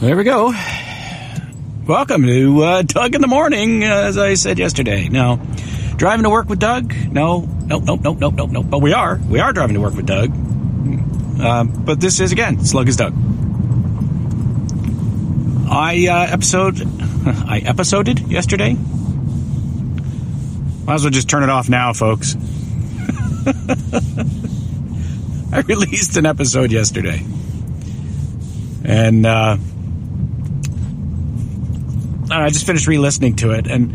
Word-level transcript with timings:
There 0.00 0.14
we 0.14 0.24
go. 0.24 0.52
Welcome 1.86 2.26
to 2.26 2.62
uh, 2.62 2.82
Doug 2.82 3.14
in 3.14 3.22
the 3.22 3.26
Morning, 3.26 3.82
as 3.82 4.18
I 4.18 4.34
said 4.34 4.58
yesterday. 4.58 5.08
Now, 5.08 5.36
driving 5.96 6.24
to 6.24 6.30
work 6.30 6.50
with 6.50 6.58
Doug? 6.58 6.94
No, 7.10 7.40
nope, 7.40 7.82
nope, 7.84 8.00
nope, 8.02 8.18
nope, 8.18 8.34
nope, 8.34 8.50
nope. 8.50 8.66
But 8.68 8.82
we 8.82 8.92
are. 8.92 9.16
We 9.16 9.40
are 9.40 9.54
driving 9.54 9.72
to 9.72 9.80
work 9.80 9.94
with 9.94 10.04
Doug. 10.04 10.32
Um, 11.40 11.82
but 11.86 11.98
this 11.98 12.20
is, 12.20 12.30
again, 12.30 12.62
Slug 12.62 12.88
is 12.88 12.96
Doug. 12.96 13.14
I 15.70 16.08
uh, 16.08 16.30
episode, 16.30 16.78
I 17.26 17.62
episoded 17.64 18.18
yesterday. 18.30 18.74
Might 20.84 20.94
as 20.94 21.04
well 21.04 21.10
just 21.10 21.30
turn 21.30 21.42
it 21.42 21.48
off 21.48 21.70
now, 21.70 21.94
folks. 21.94 22.36
I 25.54 25.60
released 25.60 26.18
an 26.18 26.26
episode 26.26 26.70
yesterday. 26.70 27.24
And, 28.84 29.24
uh, 29.24 29.56
I 32.30 32.48
just 32.50 32.66
finished 32.66 32.86
re-listening 32.86 33.36
to 33.36 33.52
it, 33.52 33.66
and 33.66 33.94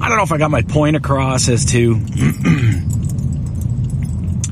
I 0.00 0.08
don't 0.08 0.16
know 0.16 0.22
if 0.22 0.32
I 0.32 0.38
got 0.38 0.50
my 0.50 0.62
point 0.62 0.96
across 0.96 1.48
as 1.48 1.64
to 1.66 1.94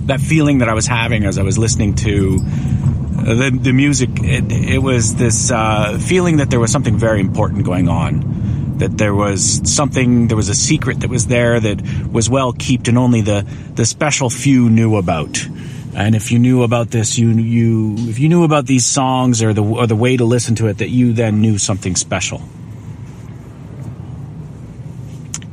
that 0.06 0.20
feeling 0.20 0.58
that 0.58 0.68
I 0.68 0.74
was 0.74 0.86
having 0.86 1.24
as 1.24 1.38
I 1.38 1.42
was 1.42 1.56
listening 1.56 1.94
to 1.96 2.38
the 2.38 3.58
the 3.60 3.72
music. 3.72 4.10
It, 4.22 4.52
it 4.52 4.78
was 4.78 5.14
this 5.14 5.50
uh, 5.50 5.98
feeling 5.98 6.38
that 6.38 6.50
there 6.50 6.60
was 6.60 6.70
something 6.70 6.96
very 6.98 7.20
important 7.20 7.64
going 7.64 7.88
on, 7.88 8.78
that 8.78 8.98
there 8.98 9.14
was 9.14 9.72
something, 9.72 10.28
there 10.28 10.36
was 10.36 10.48
a 10.48 10.54
secret 10.54 11.00
that 11.00 11.10
was 11.10 11.26
there 11.26 11.58
that 11.58 11.80
was 12.12 12.28
well 12.28 12.52
kept, 12.52 12.88
and 12.88 12.98
only 12.98 13.22
the 13.22 13.46
the 13.74 13.86
special 13.86 14.30
few 14.30 14.68
knew 14.68 14.96
about. 14.96 15.46
And 15.94 16.14
if 16.14 16.30
you 16.30 16.38
knew 16.38 16.62
about 16.62 16.90
this, 16.90 17.16
you 17.18 17.30
you 17.30 17.94
if 17.96 18.18
you 18.18 18.28
knew 18.28 18.44
about 18.44 18.66
these 18.66 18.84
songs 18.84 19.42
or 19.42 19.54
the 19.54 19.62
or 19.62 19.86
the 19.86 19.96
way 19.96 20.16
to 20.16 20.24
listen 20.24 20.54
to 20.56 20.66
it, 20.66 20.78
that 20.78 20.90
you 20.90 21.12
then 21.12 21.40
knew 21.40 21.56
something 21.56 21.96
special. 21.96 22.42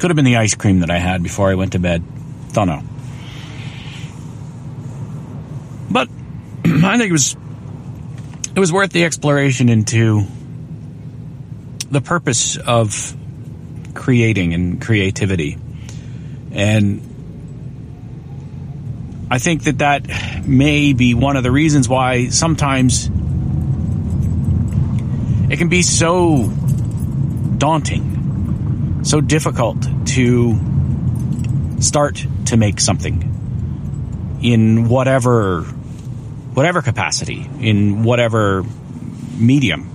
Could 0.03 0.09
have 0.09 0.17
been 0.17 0.25
the 0.25 0.35
ice 0.35 0.53
cream 0.53 0.81
that 0.81 0.89
I 0.89 0.97
had 0.97 1.23
before 1.23 1.49
I 1.49 1.55
went 1.55 1.71
to 1.71 1.79
bed. 1.79 2.03
Don't 2.51 2.67
know. 2.67 2.83
But 5.89 6.09
I 6.65 6.97
think 6.97 7.09
it 7.09 7.11
was 7.13 7.37
it 8.53 8.59
was 8.59 8.73
worth 8.73 8.91
the 8.91 9.05
exploration 9.05 9.69
into 9.69 10.23
the 11.89 12.01
purpose 12.01 12.57
of 12.57 13.15
creating 13.93 14.53
and 14.53 14.81
creativity. 14.81 15.57
And 16.51 16.99
I 19.31 19.39
think 19.39 19.63
that 19.63 19.77
that 19.77 20.45
may 20.45 20.91
be 20.91 21.13
one 21.13 21.37
of 21.37 21.43
the 21.43 21.51
reasons 21.51 21.87
why 21.87 22.27
sometimes 22.27 23.05
it 25.49 25.55
can 25.59 25.69
be 25.69 25.81
so 25.81 26.49
daunting 27.57 28.12
so 29.03 29.21
difficult 29.21 29.77
to 30.07 30.59
start 31.79 32.25
to 32.45 32.57
make 32.57 32.79
something 32.79 34.39
in 34.41 34.87
whatever 34.87 35.63
whatever 36.53 36.81
capacity 36.81 37.49
in 37.59 38.03
whatever 38.03 38.63
medium. 39.37 39.89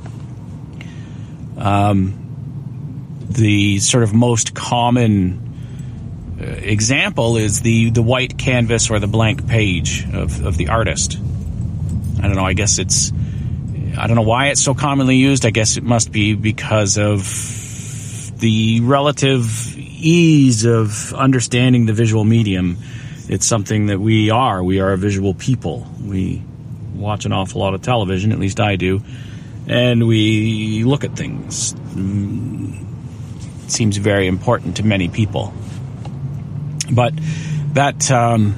Um, 1.56 3.26
the 3.30 3.78
sort 3.78 4.04
of 4.04 4.12
most 4.12 4.54
common 4.54 6.36
uh, 6.40 6.44
example 6.44 7.36
is 7.36 7.60
the 7.60 7.90
the 7.90 8.02
white 8.02 8.38
canvas 8.38 8.90
or 8.90 8.98
the 8.98 9.06
blank 9.06 9.46
page 9.46 10.06
of, 10.12 10.44
of 10.44 10.56
the 10.56 10.68
artist. 10.68 11.18
I 12.18 12.22
don't 12.22 12.34
know 12.34 12.44
i 12.44 12.52
guess 12.52 12.78
it's 12.78 13.12
i 13.96 14.06
don't 14.08 14.16
know 14.16 14.22
why 14.22 14.48
it's 14.48 14.62
so 14.62 14.74
commonly 14.74 15.16
used. 15.16 15.46
I 15.46 15.50
guess 15.50 15.76
it 15.76 15.84
must 15.84 16.10
be 16.10 16.34
because 16.34 16.98
of 16.98 17.67
the 18.39 18.81
relative 18.81 19.77
ease 19.77 20.65
of 20.65 21.12
understanding 21.15 21.87
the 21.87 21.93
visual 21.93 22.25
medium. 22.25 22.78
It's 23.28 23.47
something 23.47 23.87
that 23.87 24.00
we 24.00 24.31
are. 24.31 24.62
We 24.62 24.81
are 24.81 24.93
a 24.93 24.97
visual 24.97 25.34
people. 25.34 25.87
We 26.03 26.43
watch 26.94 27.25
an 27.25 27.32
awful 27.32 27.60
lot 27.60 27.75
of 27.75 27.82
television, 27.82 28.32
at 28.32 28.38
least 28.38 28.60
I 28.60 28.77
do, 28.77 29.03
and 29.66 30.06
we 30.06 30.84
look 30.84 31.04
at 31.04 31.16
things. 31.16 31.75
Mm, 31.75 32.87
it 33.65 33.71
seems 33.71 33.97
very 33.97 34.27
important 34.27 34.77
to 34.78 34.82
many 34.82 35.09
people. 35.09 35.53
But 36.91 37.12
that 37.75 38.10
um, 38.10 38.54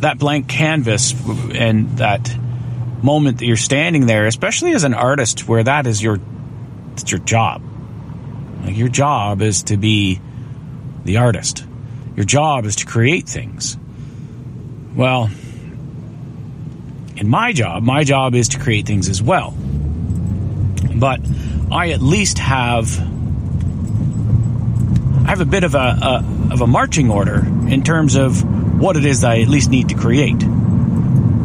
that 0.00 0.18
blank 0.18 0.48
canvas 0.48 1.14
and 1.54 1.96
that 1.98 2.30
moment 3.02 3.38
that 3.38 3.46
you're 3.46 3.56
standing 3.56 4.06
there, 4.06 4.26
especially 4.26 4.72
as 4.72 4.84
an 4.84 4.92
artist, 4.92 5.48
where 5.48 5.64
that 5.64 5.86
is 5.86 6.02
your 6.02 6.18
it's 6.92 7.10
your 7.10 7.20
job 7.20 7.62
like 8.64 8.76
your 8.76 8.88
job 8.88 9.42
is 9.42 9.64
to 9.64 9.76
be 9.76 10.20
the 11.04 11.18
artist. 11.18 11.64
Your 12.16 12.24
job 12.24 12.64
is 12.64 12.76
to 12.76 12.86
create 12.86 13.28
things. 13.28 13.76
Well, 14.94 15.30
in 17.16 17.28
my 17.28 17.52
job, 17.52 17.82
my 17.82 18.04
job 18.04 18.34
is 18.34 18.48
to 18.50 18.58
create 18.58 18.86
things 18.86 19.08
as 19.08 19.22
well. 19.22 19.54
But 20.94 21.20
I 21.70 21.90
at 21.90 22.02
least 22.02 22.38
have 22.38 22.98
I 25.26 25.30
have 25.30 25.40
a 25.40 25.46
bit 25.46 25.64
of 25.64 25.74
a, 25.74 25.78
a 25.78 26.24
of 26.52 26.60
a 26.60 26.66
marching 26.66 27.10
order 27.10 27.46
in 27.68 27.82
terms 27.84 28.16
of 28.16 28.42
what 28.80 28.96
it 28.96 29.04
is 29.04 29.20
that 29.20 29.30
I 29.32 29.40
at 29.42 29.48
least 29.48 29.70
need 29.70 29.90
to 29.90 29.94
create. 29.94 30.42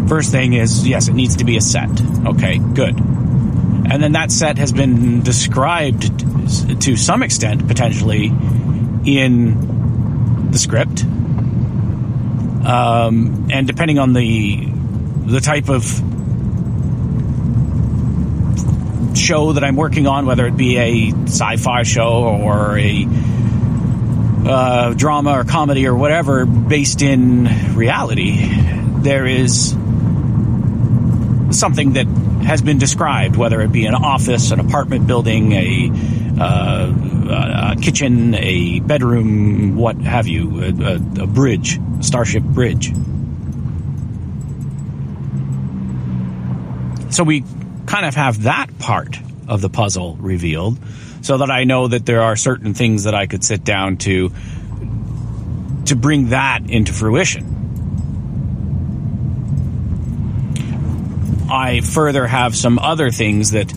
First 0.08 0.32
thing 0.32 0.53
is, 0.53 0.88
yes, 0.88 1.08
it 1.08 1.14
needs 1.14 1.38
to 1.38 1.46
be 1.46 1.58
a 1.58 1.62
set. 1.62 1.90
Okay, 2.26 2.58
good. 2.58 3.15
And 3.90 4.01
then 4.01 4.13
that 4.13 4.31
set 4.31 4.57
has 4.57 4.72
been 4.72 5.22
described 5.22 6.81
to 6.81 6.96
some 6.96 7.23
extent, 7.23 7.68
potentially, 7.68 8.25
in 9.06 10.51
the 10.51 10.57
script. 10.57 11.03
Um, 12.66 13.47
and 13.51 13.68
depending 13.68 14.00
on 14.00 14.13
the 14.13 14.68
the 15.25 15.40
type 15.40 15.69
of 15.69 15.84
show 19.18 19.53
that 19.53 19.63
I'm 19.63 19.75
working 19.75 20.07
on, 20.07 20.25
whether 20.25 20.46
it 20.46 20.57
be 20.57 20.78
a 20.78 21.12
sci-fi 21.25 21.84
show 21.84 22.23
or 22.23 22.78
a 22.78 23.07
uh, 24.47 24.94
drama 24.94 25.40
or 25.40 25.44
comedy 25.44 25.88
or 25.88 25.96
whatever, 25.96 26.46
based 26.46 27.02
in 27.02 27.75
reality, 27.75 28.38
there 29.02 29.25
is 29.25 29.72
something 31.52 31.94
that 31.94 32.07
has 32.46 32.62
been 32.62 32.78
described, 32.78 33.36
whether 33.36 33.60
it 33.62 33.72
be 33.72 33.86
an 33.86 33.96
office, 33.96 34.52
an 34.52 34.60
apartment 34.60 35.08
building, 35.08 35.52
a 35.52 35.92
uh, 36.40 36.94
a 37.28 37.76
kitchen, 37.82 38.36
a 38.36 38.80
bedroom, 38.82 39.76
what 39.76 39.98
have 39.98 40.28
you, 40.28 40.62
a, 40.62 40.68
a, 40.68 41.24
a 41.24 41.28
bridge, 41.28 41.80
a 42.00 42.04
starship 42.04 42.44
bridge. 42.44 42.94
So 47.14 47.24
we 47.24 47.44
kind 47.86 48.06
of 48.06 48.16
have 48.16 48.44
that 48.44 48.78
part 48.80 49.18
of 49.48 49.62
the 49.62 49.70
puzzle 49.70 50.18
revealed 50.18 50.78
so 51.22 51.38
that 51.38 51.50
I 51.50 51.64
know 51.64 51.88
that 51.88 52.06
there 52.06 52.22
are 52.22 52.36
certain 52.36 52.74
things 52.74 53.06
that 53.06 53.16
I 53.16 53.26
could 53.26 53.44
sit 53.44 53.64
down 53.64 53.98
to 53.98 54.32
to 55.86 55.96
bring 55.96 56.30
that 56.30 56.70
into 56.70 56.94
fruition. 56.94 57.56
I 61.50 61.82
further 61.82 62.26
have 62.26 62.56
some 62.56 62.80
other 62.80 63.12
things 63.12 63.52
that 63.52 63.74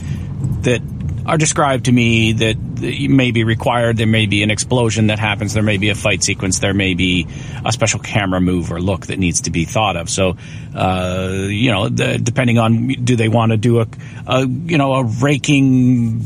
that 0.63 0.83
are 1.29 1.37
described 1.37 1.85
to 1.85 1.93
me 1.93 2.33
that 2.33 2.57
may 2.81 3.33
be 3.33 3.45
required. 3.45 3.99
There 3.99 4.07
may 4.07 4.25
be 4.25 4.43
an 4.43 4.51
explosion 4.51 5.09
that 5.09 5.19
happens. 5.19 5.53
There 5.53 5.63
may 5.63 5.77
be 5.77 5.91
a 5.91 5.95
fight 5.95 6.23
sequence. 6.23 6.59
There 6.59 6.73
may 6.73 6.95
be 6.95 7.27
a 7.65 7.71
special 7.71 8.01
camera 8.01 8.41
move 8.41 8.73
or 8.73 8.81
look 8.81 9.09
that 9.09 9.19
needs 9.19 9.43
to 9.43 9.51
be 9.51 9.67
thought 9.67 9.97
of. 9.97 10.09
So, 10.09 10.39
uh, 10.75 11.47
you 11.49 11.71
know, 11.71 11.91
depending 11.91 12.59
on 12.59 12.89
do 12.89 13.15
they 13.15 13.29
want 13.29 13.53
to 13.53 13.59
do 13.59 13.81
a, 13.81 13.87
a, 14.27 14.47
you 14.47 14.79
know, 14.79 14.95
a 14.95 15.05
raking 15.05 16.25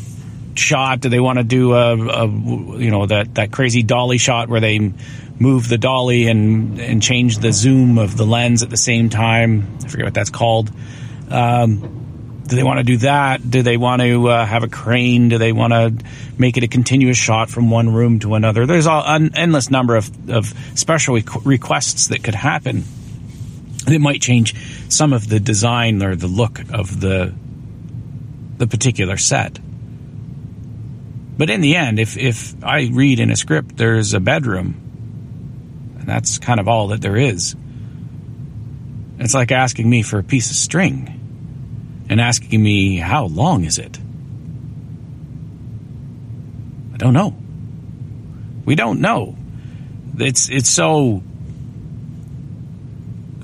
shot? 0.54 1.00
Do 1.00 1.08
they 1.08 1.20
want 1.20 1.38
to 1.38 1.44
do 1.44 1.72
a, 1.72 1.96
a, 1.96 2.28
you 2.28 2.92
know, 2.92 3.06
that, 3.06 3.34
that 3.34 3.50
crazy 3.50 3.82
dolly 3.82 4.18
shot 4.18 4.48
where 4.48 4.60
they 4.60 4.78
move 5.40 5.68
the 5.68 5.78
dolly 5.78 6.28
and, 6.28 6.78
and 6.78 7.02
change 7.02 7.38
the 7.38 7.52
zoom 7.52 7.98
of 7.98 8.16
the 8.16 8.24
lens 8.24 8.62
at 8.62 8.70
the 8.70 8.76
same 8.76 9.08
time? 9.08 9.78
I 9.84 9.88
forget 9.88 10.04
what 10.04 10.14
that's 10.14 10.30
called. 10.30 10.70
Um, 11.32 12.02
do 12.46 12.56
they 12.56 12.64
want 12.64 12.80
to 12.80 12.84
do 12.84 12.98
that? 12.98 13.48
Do 13.48 13.62
they 13.62 13.76
want 13.76 14.02
to 14.02 14.28
uh, 14.28 14.44
have 14.44 14.62
a 14.62 14.68
crane? 14.68 15.28
Do 15.28 15.38
they 15.38 15.52
want 15.52 15.72
to 15.72 15.94
make 16.36 16.56
it 16.56 16.64
a 16.64 16.68
continuous 16.68 17.16
shot 17.16 17.48
from 17.48 17.70
one 17.70 17.92
room 17.92 18.18
to 18.20 18.34
another? 18.34 18.66
There's 18.66 18.86
an 18.86 19.34
endless 19.36 19.70
number 19.70 19.96
of, 19.96 20.30
of 20.30 20.52
special 20.74 21.18
requests 21.44 22.08
that 22.08 22.22
could 22.22 22.34
happen 22.34 22.84
that 23.86 23.98
might 24.00 24.20
change 24.20 24.54
some 24.90 25.12
of 25.12 25.28
the 25.28 25.40
design 25.40 26.02
or 26.02 26.14
the 26.14 26.26
look 26.26 26.60
of 26.72 27.00
the 27.00 27.32
the 28.58 28.66
particular 28.66 29.16
set. 29.16 29.58
But 31.38 31.48
in 31.48 31.62
the 31.62 31.76
end, 31.76 31.98
if 31.98 32.18
if 32.18 32.54
I 32.62 32.90
read 32.92 33.18
in 33.18 33.30
a 33.30 33.36
script 33.36 33.76
there's 33.76 34.14
a 34.14 34.20
bedroom, 34.20 34.74
and 35.98 36.06
that's 36.06 36.38
kind 36.38 36.60
of 36.60 36.68
all 36.68 36.88
that 36.88 37.00
there 37.00 37.16
is. 37.16 37.56
It's 39.18 39.34
like 39.34 39.52
asking 39.52 39.88
me 39.88 40.02
for 40.02 40.18
a 40.18 40.24
piece 40.24 40.50
of 40.50 40.56
string 40.56 41.20
and 42.12 42.20
asking 42.20 42.62
me, 42.62 42.98
how 42.98 43.24
long 43.24 43.64
is 43.64 43.78
it? 43.78 43.98
I 46.92 46.98
don't 46.98 47.14
know. 47.14 47.34
We 48.66 48.74
don't 48.74 49.00
know. 49.00 49.34
It's, 50.18 50.50
it's 50.50 50.68
so 50.68 51.22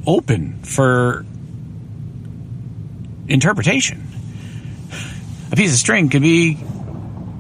open 0.07 0.63
for 0.65 1.25
interpretation. 3.27 4.07
A 5.51 5.57
piece 5.57 5.73
of 5.73 5.79
string 5.79 6.11
could 6.11 6.21
be 6.21 6.59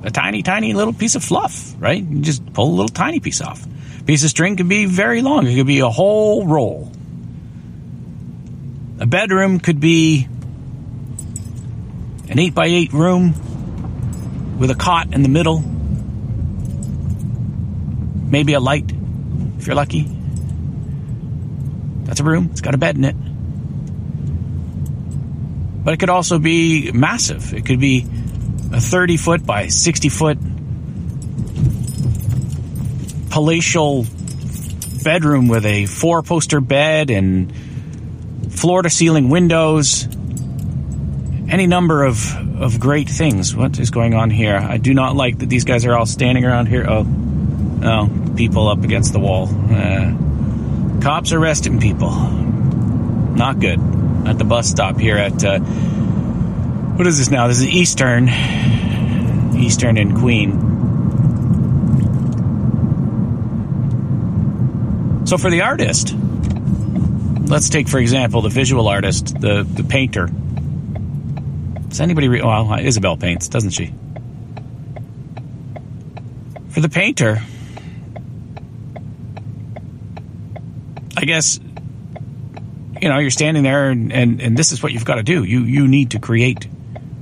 a 0.04 0.10
tiny, 0.10 0.42
tiny 0.42 0.72
little 0.72 0.94
piece 0.94 1.14
of 1.14 1.22
fluff, 1.22 1.74
right? 1.78 2.02
You 2.02 2.22
just 2.22 2.54
pull 2.54 2.70
a 2.70 2.74
little 2.74 2.88
tiny 2.88 3.20
piece 3.20 3.42
off. 3.42 3.66
A 4.00 4.04
piece 4.04 4.24
of 4.24 4.30
string 4.30 4.56
could 4.56 4.70
be 4.70 4.86
very 4.86 5.20
long. 5.20 5.46
It 5.46 5.56
could 5.56 5.66
be 5.66 5.80
a 5.80 5.90
whole 5.90 6.46
roll. 6.46 6.90
A 8.98 9.04
bedroom 9.04 9.60
could 9.60 9.78
be 9.78 10.26
an 12.28 12.38
8 12.38 12.54
by 12.54 12.66
8 12.66 12.92
room 12.92 14.58
with 14.58 14.70
a 14.70 14.74
cot 14.74 15.14
in 15.14 15.22
the 15.22 15.28
middle. 15.28 15.60
Maybe 18.30 18.52
a 18.52 18.60
light, 18.60 18.92
if 19.58 19.66
you're 19.66 19.76
lucky. 19.76 20.06
That's 22.04 22.20
a 22.20 22.24
room. 22.24 22.48
It's 22.52 22.60
got 22.60 22.74
a 22.74 22.78
bed 22.78 22.96
in 22.96 23.04
it. 23.04 23.16
But 25.84 25.94
it 25.94 26.00
could 26.00 26.10
also 26.10 26.38
be 26.38 26.92
massive. 26.92 27.54
It 27.54 27.64
could 27.64 27.80
be 27.80 28.06
a 28.72 28.80
30 28.80 29.16
foot 29.16 29.46
by 29.46 29.68
60 29.68 30.08
foot 30.08 30.38
palatial 33.30 34.04
bedroom 35.02 35.48
with 35.48 35.64
a 35.64 35.86
four 35.86 36.22
poster 36.22 36.60
bed 36.60 37.10
and 37.10 37.52
floor 38.52 38.82
to 38.82 38.90
ceiling 38.90 39.28
windows. 39.30 40.08
Any 41.48 41.66
number 41.66 42.04
of, 42.04 42.36
of 42.60 42.78
great 42.78 43.08
things. 43.08 43.56
What 43.56 43.78
is 43.78 43.90
going 43.90 44.12
on 44.12 44.28
here? 44.28 44.56
I 44.56 44.76
do 44.76 44.92
not 44.92 45.16
like 45.16 45.38
that 45.38 45.48
these 45.48 45.64
guys 45.64 45.86
are 45.86 45.96
all 45.96 46.04
standing 46.04 46.44
around 46.44 46.66
here. 46.66 46.84
Oh, 46.86 47.06
oh, 47.82 48.34
people 48.36 48.68
up 48.68 48.84
against 48.84 49.14
the 49.14 49.18
wall. 49.18 49.48
Uh, 49.48 51.00
cops 51.00 51.32
arresting 51.32 51.80
people. 51.80 52.10
Not 52.10 53.60
good. 53.60 53.80
At 54.26 54.36
the 54.36 54.44
bus 54.44 54.68
stop 54.68 54.98
here 54.98 55.16
at, 55.16 55.42
uh, 55.42 55.58
what 55.60 57.06
is 57.06 57.16
this 57.16 57.30
now? 57.30 57.48
This 57.48 57.60
is 57.60 57.66
Eastern. 57.66 58.28
Eastern 59.56 59.96
and 59.96 60.18
Queen. 60.18 60.66
So 65.26 65.38
for 65.38 65.50
the 65.50 65.62
artist, 65.62 66.14
let's 67.48 67.70
take 67.70 67.88
for 67.88 67.98
example 67.98 68.42
the 68.42 68.48
visual 68.48 68.88
artist, 68.88 69.40
the 69.40 69.62
the 69.62 69.84
painter. 69.84 70.28
Does 71.88 72.00
anybody? 72.00 72.28
Well, 72.28 72.72
uh, 72.72 72.78
Isabel 72.80 73.16
paints, 73.16 73.48
doesn't 73.48 73.70
she? 73.70 73.94
For 76.70 76.80
the 76.80 76.88
painter, 76.88 77.42
I 81.16 81.24
guess 81.24 81.58
you 83.00 83.08
know 83.08 83.18
you're 83.18 83.30
standing 83.30 83.62
there, 83.62 83.90
and, 83.90 84.12
and, 84.12 84.40
and 84.40 84.56
this 84.56 84.72
is 84.72 84.82
what 84.82 84.92
you've 84.92 85.04
got 85.04 85.16
to 85.16 85.22
do. 85.22 85.44
You 85.44 85.62
you 85.62 85.88
need 85.88 86.10
to 86.12 86.18
create 86.18 86.68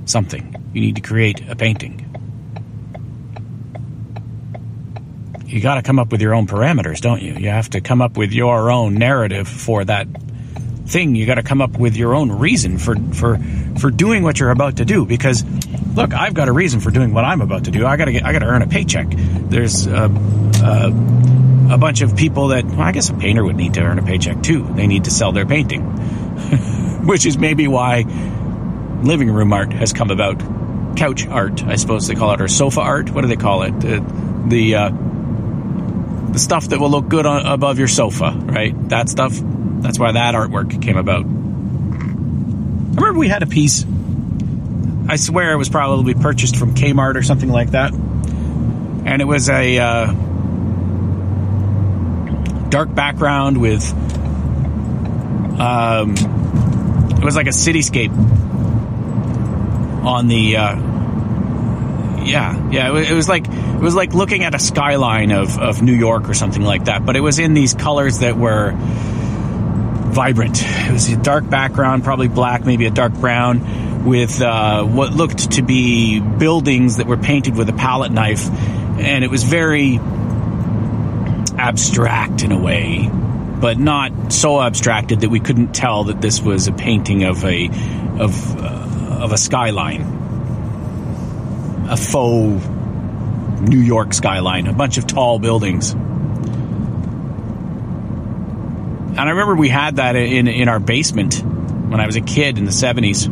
something. 0.05 0.69
You 0.73 0.81
need 0.81 0.95
to 0.95 1.01
create 1.01 1.47
a 1.49 1.55
painting. 1.55 2.03
You 5.45 5.61
got 5.61 5.75
to 5.75 5.81
come 5.81 5.97
up 5.97 6.11
with 6.11 6.21
your 6.21 6.35
own 6.35 6.45
parameters, 6.45 6.99
don't 6.99 7.21
you? 7.21 7.33
You 7.33 7.49
have 7.49 7.69
to 7.69 7.81
come 7.81 8.01
up 8.01 8.17
with 8.17 8.33
your 8.33 8.69
own 8.69 8.95
narrative 8.95 9.47
for 9.47 9.85
that 9.85 10.07
thing. 10.87 11.15
You 11.15 11.25
got 11.25 11.35
to 11.35 11.43
come 11.43 11.61
up 11.61 11.77
with 11.77 11.95
your 11.95 12.15
own 12.15 12.31
reason 12.31 12.77
for 12.77 12.95
for 13.13 13.37
for 13.79 13.91
doing 13.91 14.23
what 14.23 14.39
you're 14.39 14.51
about 14.51 14.77
to 14.77 14.85
do. 14.85 15.05
Because 15.05 15.43
look, 15.95 16.13
I've 16.13 16.33
got 16.33 16.47
a 16.47 16.51
reason 16.51 16.79
for 16.79 16.91
doing 16.91 17.13
what 17.13 17.25
I'm 17.25 17.41
about 17.41 17.65
to 17.65 17.71
do. 17.71 17.85
I 17.85 17.97
got 17.97 18.05
to 18.05 18.11
get 18.11 18.25
I 18.25 18.33
got 18.33 18.39
to 18.39 18.45
earn 18.45 18.61
a 18.61 18.67
paycheck. 18.67 19.07
There's 19.09 19.87
a, 19.87 20.05
a, 20.05 21.73
a 21.73 21.77
bunch 21.77 22.01
of 22.01 22.15
people 22.15 22.49
that 22.49 22.65
well, 22.65 22.81
I 22.81 22.91
guess 22.91 23.09
a 23.09 23.13
painter 23.13 23.43
would 23.43 23.55
need 23.55 23.75
to 23.75 23.81
earn 23.81 23.99
a 23.99 24.03
paycheck 24.03 24.41
too. 24.41 24.67
They 24.73 24.87
need 24.87 25.05
to 25.05 25.11
sell 25.11 25.31
their 25.31 25.45
painting, 25.45 25.81
which 27.05 27.25
is 27.25 27.37
maybe 27.37 27.67
why 27.67 28.03
living 29.03 29.29
room 29.29 29.53
art 29.53 29.73
has 29.73 29.93
come 29.93 30.11
about. 30.11 30.41
Couch 30.95 31.27
art, 31.27 31.63
I 31.63 31.75
suppose 31.75 32.07
they 32.07 32.15
call 32.15 32.31
it, 32.31 32.41
or 32.41 32.47
sofa 32.47 32.81
art. 32.81 33.11
What 33.11 33.21
do 33.21 33.27
they 33.27 33.35
call 33.35 33.61
it? 33.61 33.73
Uh, 33.85 34.03
the 34.47 34.73
uh, 34.73 34.89
the 36.31 36.39
stuff 36.39 36.69
that 36.69 36.79
will 36.79 36.89
look 36.89 37.07
good 37.07 37.25
on, 37.25 37.45
above 37.45 37.77
your 37.77 37.87
sofa, 37.87 38.31
right? 38.31 38.73
That 38.89 39.07
stuff. 39.07 39.39
That's 39.81 39.99
why 39.99 40.11
that 40.11 40.35
artwork 40.35 40.81
came 40.81 40.97
about. 40.97 41.25
I 41.25 42.99
remember 42.99 43.19
we 43.19 43.27
had 43.27 43.43
a 43.43 43.47
piece. 43.47 43.85
I 45.07 45.15
swear 45.15 45.53
it 45.53 45.57
was 45.57 45.69
probably 45.69 46.13
purchased 46.13 46.57
from 46.57 46.73
Kmart 46.75 47.15
or 47.15 47.23
something 47.23 47.49
like 47.49 47.71
that, 47.71 47.93
and 47.93 49.21
it 49.21 49.25
was 49.25 49.49
a 49.49 49.77
uh, 49.77 50.11
dark 52.69 52.93
background 52.93 53.57
with. 53.57 53.89
Um, 55.59 56.15
it 57.17 57.23
was 57.23 57.35
like 57.35 57.47
a 57.47 57.51
cityscape 57.51 58.15
on 60.05 60.27
the 60.27 60.57
uh, 60.57 60.75
yeah 62.27 62.69
yeah 62.69 62.97
it 62.97 63.13
was 63.13 63.27
like 63.27 63.47
it 63.47 63.81
was 63.81 63.95
like 63.95 64.13
looking 64.13 64.43
at 64.43 64.53
a 64.53 64.59
skyline 64.59 65.31
of, 65.31 65.57
of 65.57 65.81
New 65.81 65.93
York 65.93 66.29
or 66.29 66.33
something 66.33 66.61
like 66.61 66.85
that 66.85 67.05
but 67.05 67.15
it 67.15 67.21
was 67.21 67.39
in 67.39 67.53
these 67.53 67.73
colors 67.73 68.19
that 68.19 68.37
were 68.37 68.71
vibrant. 70.17 70.63
It 70.63 70.91
was 70.91 71.09
a 71.09 71.15
dark 71.15 71.47
background 71.47 72.03
probably 72.03 72.27
black 72.27 72.65
maybe 72.65 72.87
a 72.87 72.89
dark 72.89 73.13
brown 73.13 74.03
with 74.03 74.41
uh, 74.41 74.83
what 74.83 75.13
looked 75.13 75.51
to 75.51 75.61
be 75.61 76.19
buildings 76.19 76.97
that 76.97 77.05
were 77.05 77.17
painted 77.17 77.55
with 77.55 77.69
a 77.69 77.73
palette 77.73 78.11
knife. 78.11 78.49
And 78.49 79.23
it 79.23 79.29
was 79.29 79.43
very 79.43 79.99
abstract 81.59 82.41
in 82.41 82.51
a 82.51 82.59
way 82.59 83.11
but 83.59 83.77
not 83.77 84.33
so 84.33 84.59
abstracted 84.59 85.21
that 85.21 85.29
we 85.29 85.39
couldn't 85.39 85.73
tell 85.73 86.05
that 86.05 86.19
this 86.19 86.41
was 86.41 86.67
a 86.67 86.71
painting 86.71 87.23
of 87.23 87.45
a 87.45 87.67
of 88.19 88.57
uh, 88.57 89.19
of 89.21 89.31
a 89.31 89.37
skyline, 89.37 90.01
a 91.89 91.97
faux 91.97 92.65
New 93.61 93.79
York 93.79 94.15
skyline, 94.15 94.65
a 94.65 94.73
bunch 94.73 94.97
of 94.97 95.05
tall 95.05 95.37
buildings. 95.37 95.95
And 99.17 99.27
I 99.27 99.31
remember 99.31 99.55
we 99.55 99.69
had 99.69 99.95
that 99.95 100.15
in 100.15 100.47
in 100.47 100.69
our 100.69 100.79
basement 100.79 101.41
when 101.43 101.99
I 101.99 102.05
was 102.05 102.15
a 102.15 102.21
kid 102.21 102.59
in 102.59 102.65
the 102.65 102.71
seventies. 102.71 103.25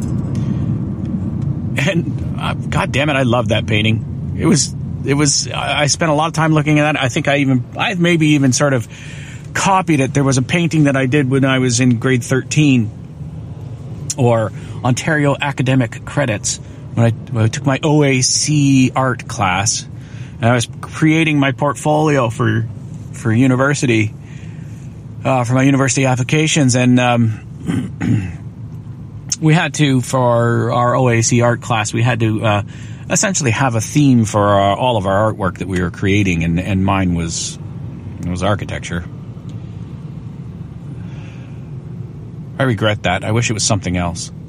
And 1.77 2.37
uh, 2.39 2.53
God 2.55 2.91
damn 2.91 3.09
it, 3.11 3.13
I 3.13 3.21
loved 3.21 3.49
that 3.49 3.67
painting. 3.67 4.35
It 4.35 4.47
was 4.47 4.73
it 5.05 5.13
was 5.13 5.47
I 5.47 5.85
spent 5.85 6.09
a 6.09 6.15
lot 6.15 6.25
of 6.25 6.33
time 6.33 6.53
looking 6.53 6.79
at 6.79 6.91
that. 6.91 7.01
I 7.01 7.09
think 7.09 7.27
I 7.27 7.37
even 7.37 7.63
I 7.77 7.93
maybe 7.93 8.29
even 8.29 8.51
sort 8.51 8.73
of 8.73 8.87
copied 9.53 9.99
it. 9.99 10.11
There 10.11 10.23
was 10.23 10.39
a 10.39 10.41
painting 10.41 10.85
that 10.85 10.95
I 10.95 11.05
did 11.05 11.29
when 11.29 11.45
I 11.45 11.59
was 11.59 11.79
in 11.79 11.99
grade 11.99 12.23
thirteen, 12.23 12.89
or 14.17 14.51
Ontario 14.83 15.35
academic 15.39 16.03
credits 16.03 16.57
when 16.95 17.05
I, 17.05 17.09
when 17.11 17.43
I 17.43 17.47
took 17.47 17.65
my 17.67 17.77
OAC 17.77 18.91
art 18.95 19.27
class. 19.27 19.83
And 19.83 20.45
I 20.45 20.55
was 20.55 20.67
creating 20.81 21.39
my 21.39 21.51
portfolio 21.51 22.31
for 22.31 22.67
for 23.13 23.31
university 23.31 24.13
uh, 25.25 25.43
for 25.43 25.53
my 25.53 25.63
university 25.63 26.05
applications, 26.05 26.75
and 26.75 26.99
um, 26.99 28.37
we 29.41 29.53
had 29.53 29.73
to 29.73 29.99
for 30.01 30.71
our 30.71 30.93
OAC 30.93 31.43
art 31.43 31.61
class 31.61 31.91
we 31.91 32.03
had 32.03 32.19
to 32.19 32.45
uh, 32.45 32.63
essentially 33.09 33.51
have 33.51 33.73
a 33.75 33.81
theme 33.81 34.25
for 34.25 34.39
our, 34.41 34.77
all 34.77 34.97
of 34.97 35.07
our 35.07 35.33
artwork 35.33 35.57
that 35.57 35.67
we 35.67 35.81
were 35.81 35.89
creating, 35.89 36.43
and, 36.43 36.59
and 36.59 36.85
mine 36.85 37.15
was 37.15 37.57
was 38.27 38.43
architecture. 38.43 39.03
I 42.57 42.63
regret 42.63 43.03
that. 43.03 43.23
I 43.23 43.31
wish 43.31 43.49
it 43.49 43.53
was 43.53 43.65
something 43.65 43.97
else. 43.97 44.31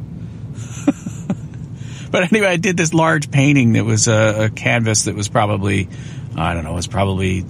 But 2.09 2.33
anyway, 2.33 2.47
I 2.47 2.56
did 2.56 2.76
this 2.76 2.95
large 2.95 3.30
painting 3.30 3.73
that 3.75 3.85
was 3.85 4.09
a, 4.09 4.45
a 4.45 4.49
canvas 4.49 5.04
that 5.04 5.14
was 5.14 5.28
probably, 5.28 5.88
I 6.35 6.54
don't 6.54 6.64
know, 6.64 6.71
it 6.71 6.76
was 6.76 6.87
probably 6.87 7.45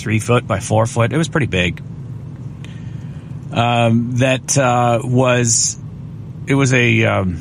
three 0.00 0.18
foot 0.18 0.46
by 0.46 0.60
four 0.60 0.86
foot. 0.86 1.12
It 1.12 1.18
was 1.18 1.28
pretty 1.28 1.46
big. 1.46 1.82
Um, 3.52 4.16
that 4.18 4.56
uh, 4.56 5.00
was, 5.02 5.78
it 6.46 6.54
was 6.54 6.72
a 6.72 7.04
um, 7.04 7.36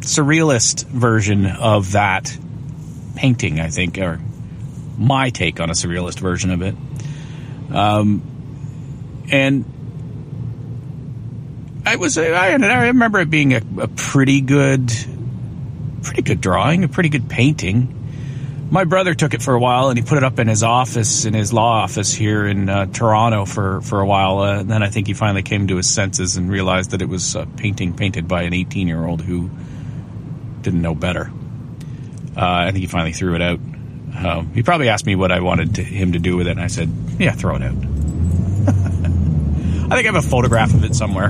surrealist 0.00 0.86
version 0.86 1.46
of 1.46 1.92
that 1.92 2.36
painting, 3.16 3.60
I 3.60 3.68
think, 3.68 3.98
or 3.98 4.20
my 4.96 5.30
take 5.30 5.60
on 5.60 5.70
a 5.70 5.74
surrealist 5.74 6.20
version 6.20 6.50
of 6.50 6.62
it. 6.62 6.74
Um, 7.70 8.22
and 9.30 9.64
I 11.86 11.96
was 11.96 12.18
I, 12.18 12.52
I 12.52 12.86
remember 12.86 13.20
it 13.20 13.30
being 13.30 13.54
a, 13.54 13.62
a, 13.78 13.88
pretty 13.88 14.40
good, 14.40 14.92
pretty 16.02 16.22
good 16.22 16.40
drawing, 16.40 16.84
a 16.84 16.88
pretty 16.88 17.08
good 17.08 17.28
painting, 17.28 17.99
my 18.70 18.84
brother 18.84 19.14
took 19.14 19.34
it 19.34 19.42
for 19.42 19.54
a 19.54 19.58
while 19.58 19.88
and 19.88 19.98
he 19.98 20.04
put 20.04 20.16
it 20.16 20.24
up 20.24 20.38
in 20.38 20.46
his 20.46 20.62
office, 20.62 21.24
in 21.24 21.34
his 21.34 21.52
law 21.52 21.82
office 21.82 22.12
here 22.12 22.46
in 22.46 22.68
uh, 22.68 22.86
Toronto 22.86 23.44
for, 23.44 23.80
for 23.80 24.00
a 24.00 24.06
while. 24.06 24.38
Uh, 24.38 24.60
and 24.60 24.70
then 24.70 24.82
I 24.82 24.88
think 24.88 25.08
he 25.08 25.14
finally 25.14 25.42
came 25.42 25.66
to 25.68 25.76
his 25.76 25.88
senses 25.88 26.36
and 26.36 26.48
realized 26.48 26.92
that 26.92 27.02
it 27.02 27.08
was 27.08 27.34
a 27.34 27.46
painting 27.46 27.94
painted 27.94 28.28
by 28.28 28.42
an 28.42 28.54
18 28.54 28.86
year 28.86 29.04
old 29.04 29.22
who 29.22 29.50
didn't 30.62 30.82
know 30.82 30.94
better. 30.94 31.32
Uh, 32.36 32.40
I 32.40 32.70
think 32.70 32.82
he 32.82 32.86
finally 32.86 33.12
threw 33.12 33.34
it 33.34 33.42
out. 33.42 33.58
Um, 33.58 34.52
he 34.54 34.62
probably 34.62 34.88
asked 34.88 35.06
me 35.06 35.16
what 35.16 35.32
I 35.32 35.40
wanted 35.40 35.76
to, 35.76 35.82
him 35.82 36.12
to 36.12 36.18
do 36.18 36.36
with 36.36 36.46
it, 36.46 36.52
and 36.52 36.60
I 36.60 36.68
said, 36.68 36.90
yeah, 37.18 37.32
throw 37.32 37.56
it 37.56 37.62
out. 37.62 37.74
I 39.90 39.96
think 39.96 40.06
I 40.06 40.12
have 40.12 40.16
a 40.16 40.22
photograph 40.22 40.72
of 40.74 40.84
it 40.84 40.94
somewhere. 40.94 41.28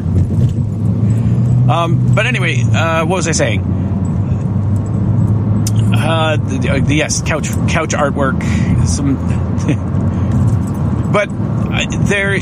Um, 1.71 2.15
but 2.15 2.27
anyway, 2.27 2.63
uh, 2.63 3.07
what 3.07 3.17
was 3.17 3.29
I 3.29 3.33
saying? 3.33 3.80
Uh, 6.03 6.37
the, 6.37 6.95
yes, 6.95 7.23
couch 7.23 7.49
couch 7.69 7.91
artwork. 7.91 8.43
Some, 8.87 9.17
but 11.13 11.29
uh, 11.31 11.85
there, 12.07 12.35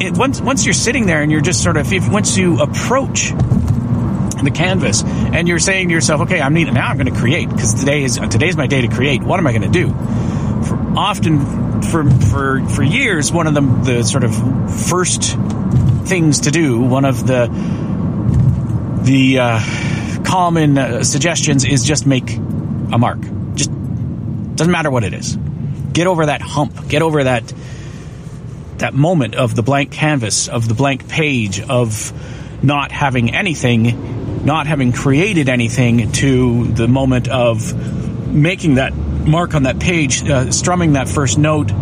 it, 0.00 0.16
once 0.16 0.40
once 0.40 0.64
you're 0.64 0.72
sitting 0.72 1.06
there 1.06 1.22
and 1.22 1.32
you're 1.32 1.40
just 1.40 1.62
sort 1.62 1.76
of 1.76 1.92
if, 1.92 2.08
once 2.08 2.36
you 2.36 2.60
approach 2.60 3.30
the 3.30 4.50
canvas 4.50 5.02
and 5.04 5.48
you're 5.48 5.58
saying 5.58 5.88
to 5.88 5.94
yourself, 5.94 6.22
okay, 6.22 6.40
I'm 6.40 6.54
needing 6.54 6.74
now. 6.74 6.88
I'm 6.88 6.96
going 6.96 7.12
to 7.12 7.18
create 7.18 7.48
because 7.48 7.74
today 7.74 8.04
is 8.04 8.18
today's 8.30 8.56
my 8.56 8.66
day 8.66 8.82
to 8.82 8.88
create. 8.88 9.22
What 9.22 9.38
am 9.38 9.46
I 9.46 9.52
going 9.52 9.62
to 9.62 9.68
do? 9.68 9.88
For 9.88 10.76
often 10.96 11.82
for 11.82 12.08
for 12.08 12.66
for 12.68 12.82
years, 12.82 13.32
one 13.32 13.46
of 13.46 13.54
the 13.54 13.60
the 13.60 14.04
sort 14.04 14.24
of 14.24 14.34
first 14.88 15.36
things 16.04 16.40
to 16.40 16.50
do, 16.50 16.80
one 16.80 17.04
of 17.04 17.26
the 17.26 17.48
the 19.02 19.38
uh, 19.38 19.60
common 20.30 20.78
uh, 20.78 21.02
suggestions 21.02 21.64
is 21.64 21.84
just 21.84 22.06
make 22.06 22.36
a 22.36 22.98
mark. 22.98 23.18
Just 23.54 23.70
doesn't 24.54 24.70
matter 24.70 24.90
what 24.90 25.02
it 25.02 25.12
is. 25.12 25.36
Get 25.92 26.06
over 26.06 26.26
that 26.26 26.40
hump. 26.40 26.88
Get 26.88 27.02
over 27.02 27.24
that 27.24 27.52
that 28.76 28.94
moment 28.94 29.34
of 29.34 29.54
the 29.56 29.62
blank 29.62 29.90
canvas, 29.90 30.48
of 30.48 30.68
the 30.68 30.74
blank 30.74 31.08
page, 31.08 31.60
of 31.60 32.12
not 32.62 32.92
having 32.92 33.34
anything, 33.34 34.44
not 34.44 34.68
having 34.68 34.92
created 34.92 35.48
anything, 35.48 36.12
to 36.12 36.64
the 36.68 36.86
moment 36.86 37.28
of 37.28 38.32
making 38.32 38.76
that 38.76 38.94
mark 38.94 39.54
on 39.54 39.64
that 39.64 39.80
page, 39.80 40.22
uh, 40.28 40.52
strumming 40.52 40.92
that 40.92 41.08
first 41.08 41.38
note, 41.38 41.72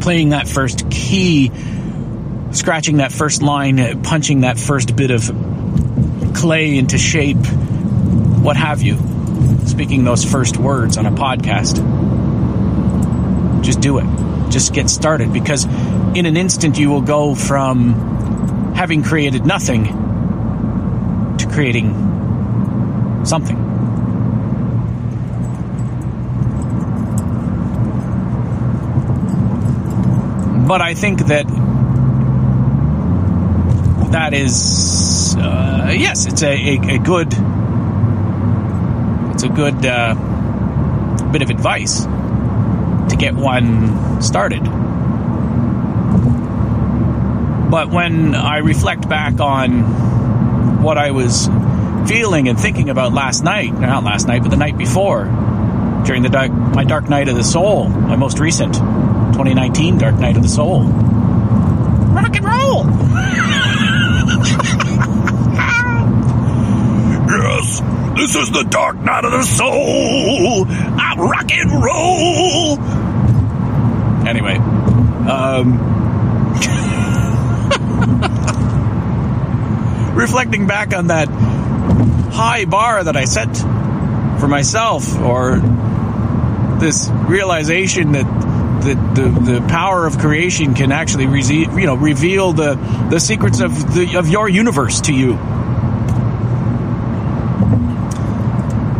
playing 0.00 0.28
that 0.28 0.46
first 0.46 0.90
key, 0.90 1.50
scratching 2.52 2.98
that 2.98 3.10
first 3.10 3.42
line, 3.42 4.02
punching 4.02 4.42
that 4.42 4.58
first 4.58 4.94
bit 4.94 5.10
of 5.10 5.57
clay 6.34 6.76
into 6.76 6.98
shape, 6.98 7.44
what 8.42 8.56
have 8.56 8.82
you. 8.82 8.98
Speaking 9.66 10.04
those 10.04 10.24
first 10.24 10.56
words 10.56 10.96
on 10.96 11.06
a 11.06 11.10
podcast. 11.10 11.84
Just 13.62 13.80
do 13.80 13.98
it. 13.98 14.50
Just 14.50 14.72
get 14.72 14.88
started 14.88 15.32
because 15.32 15.64
in 16.16 16.26
an 16.26 16.36
instant 16.36 16.78
you 16.78 16.90
will 16.90 17.02
go 17.02 17.34
from 17.34 18.74
having 18.74 19.02
created 19.02 19.44
nothing 19.44 19.84
to 21.38 21.48
creating 21.48 23.24
something. 23.24 23.56
But 30.66 30.82
I 30.82 30.94
think 30.94 31.26
that 31.26 31.46
that 34.10 34.34
is 34.34 35.36
uh, 35.36 35.92
yes, 35.96 36.26
it's 36.26 36.42
a, 36.42 36.48
a, 36.48 36.96
a, 36.96 36.98
good 36.98 37.28
it's 39.32 39.42
a 39.42 39.48
good 39.48 39.84
uh, 39.86 40.14
bit 41.32 41.42
of 41.42 41.50
advice 41.50 42.02
to 42.02 43.16
get 43.18 43.34
one 43.34 44.22
started. 44.22 44.64
But 47.70 47.90
when 47.90 48.34
I 48.34 48.58
reflect 48.58 49.08
back 49.08 49.40
on 49.40 50.82
what 50.82 50.96
I 50.96 51.10
was 51.10 51.48
feeling 52.08 52.48
and 52.48 52.58
thinking 52.58 52.88
about 52.88 53.12
last 53.12 53.44
night, 53.44 53.72
not 53.74 54.04
last 54.04 54.26
night, 54.26 54.42
but 54.42 54.50
the 54.50 54.56
night 54.56 54.78
before, 54.78 55.24
during 56.06 56.22
the 56.22 56.30
dark, 56.30 56.50
my 56.50 56.84
dark 56.84 57.08
night 57.08 57.28
of 57.28 57.36
the 57.36 57.44
soul, 57.44 57.88
my 57.88 58.16
most 58.16 58.38
recent 58.38 58.74
2019 58.74 59.98
dark 59.98 60.14
night 60.16 60.36
of 60.36 60.42
the 60.42 60.48
soul, 60.48 60.84
rock 62.18 62.36
and 62.36 62.44
roll. 62.44 62.84
yes, 67.28 67.80
this 68.16 68.34
is 68.34 68.50
the 68.50 68.64
dark 68.64 68.96
night 68.96 69.24
of 69.24 69.30
the 69.32 69.42
soul. 69.44 70.66
I'm 70.68 71.20
rock 71.20 71.52
and 71.52 71.70
roll. 71.82 72.78
Anyway, 74.26 74.56
um, 74.56 75.78
reflecting 80.16 80.66
back 80.66 80.92
on 80.94 81.06
that 81.06 81.28
high 81.28 82.64
bar 82.64 83.04
that 83.04 83.16
I 83.16 83.24
set 83.26 83.56
for 84.40 84.48
myself, 84.48 85.16
or 85.20 85.60
this 86.80 87.08
realization 87.28 88.12
that 88.12 88.37
the, 88.82 88.94
the, 89.14 89.52
the 89.52 89.66
power 89.68 90.06
of 90.06 90.18
creation 90.18 90.74
can 90.74 90.92
actually 90.92 91.26
re- 91.26 91.42
you 91.42 91.86
know 91.86 91.94
reveal 91.94 92.52
the 92.52 92.74
the 93.10 93.18
secrets 93.18 93.60
of 93.60 93.94
the 93.94 94.16
of 94.16 94.28
your 94.28 94.48
universe 94.48 95.00
to 95.02 95.12
you. 95.12 95.34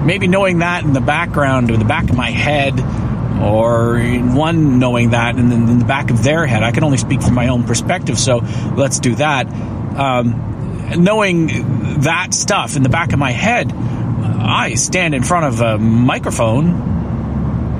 Maybe 0.05 0.27
knowing 0.27 0.61
that 0.61 0.85
in 0.85 0.95
the 0.95 1.03
background 1.03 1.71
or 1.71 1.77
the 1.77 1.85
back 1.85 2.09
of 2.09 2.17
my 2.17 2.31
head, 2.31 2.81
or 3.41 4.01
one 4.01 4.79
knowing 4.79 5.11
that 5.11 5.37
and 5.37 5.51
then 5.51 5.69
in 5.69 5.79
the 5.79 5.85
back 5.85 6.11
of 6.11 6.23
their 6.23 6.47
head. 6.47 6.63
I 6.63 6.73
can 6.73 6.85
only 6.85 6.99
speak 6.99 7.23
from 7.23 7.35
my 7.35 7.49
own 7.49 7.65
perspective, 7.65 8.19
so 8.19 8.39
let's 8.77 8.99
do 8.99 9.15
that. 9.17 9.47
Um, 9.47 10.95
knowing 10.97 12.01
that 12.01 12.35
stuff 12.35 12.77
in 12.77 12.83
the 12.83 12.89
back 12.89 13.13
of 13.13 13.19
my 13.19 13.31
head, 13.31 13.73
I 13.73 14.75
stand 14.75 15.15
in 15.15 15.23
front 15.23 15.47
of 15.47 15.61
a 15.61 15.79
microphone, 15.79 16.98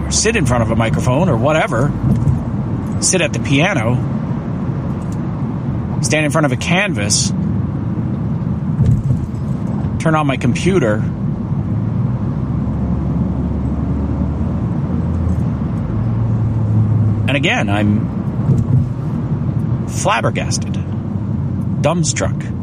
or 0.09 0.13
sit 0.13 0.37
in 0.37 0.47
front 0.47 0.63
of 0.63 0.71
a 0.71 0.77
microphone, 0.77 1.29
or 1.29 1.37
whatever, 1.37 1.93
sit 3.01 3.21
at 3.21 3.35
the 3.35 3.41
piano, 3.41 3.95
stand 6.03 6.25
in 6.25 6.31
front 6.31 6.47
of 6.47 6.53
a 6.53 6.57
canvas, 6.57 7.29
turn 10.03 10.15
on 10.15 10.27
my 10.27 10.39
computer. 10.39 10.95
And 17.29 17.37
again, 17.37 17.69
I'm 17.69 18.09
flabbergasted, 19.89 20.73
dumbstruck. 21.83 22.59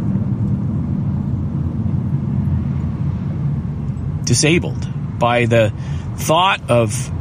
disabled 4.26 5.20
by 5.20 5.46
the 5.46 5.72
thought 6.16 6.70
of 6.70 7.12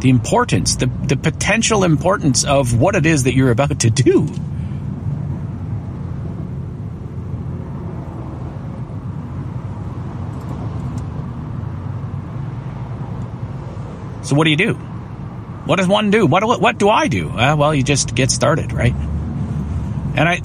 the 0.00 0.10
importance, 0.10 0.76
the, 0.76 0.86
the 0.86 1.16
potential 1.16 1.84
importance 1.84 2.44
of 2.44 2.78
what 2.78 2.94
it 2.94 3.06
is 3.06 3.24
that 3.24 3.34
you're 3.34 3.50
about 3.50 3.80
to 3.80 3.90
do. 3.90 4.26
So 14.22 14.36
what 14.36 14.44
do 14.44 14.50
you 14.50 14.56
do? 14.56 14.74
What 14.74 15.76
does 15.76 15.88
one 15.88 16.10
do? 16.10 16.26
What 16.26 16.44
what 16.60 16.78
do 16.78 16.90
I 16.90 17.08
do? 17.08 17.30
Uh, 17.30 17.56
well, 17.56 17.74
you 17.74 17.82
just 17.82 18.14
get 18.14 18.30
started, 18.30 18.72
right? 18.72 18.94
And 18.94 20.28
I 20.28 20.40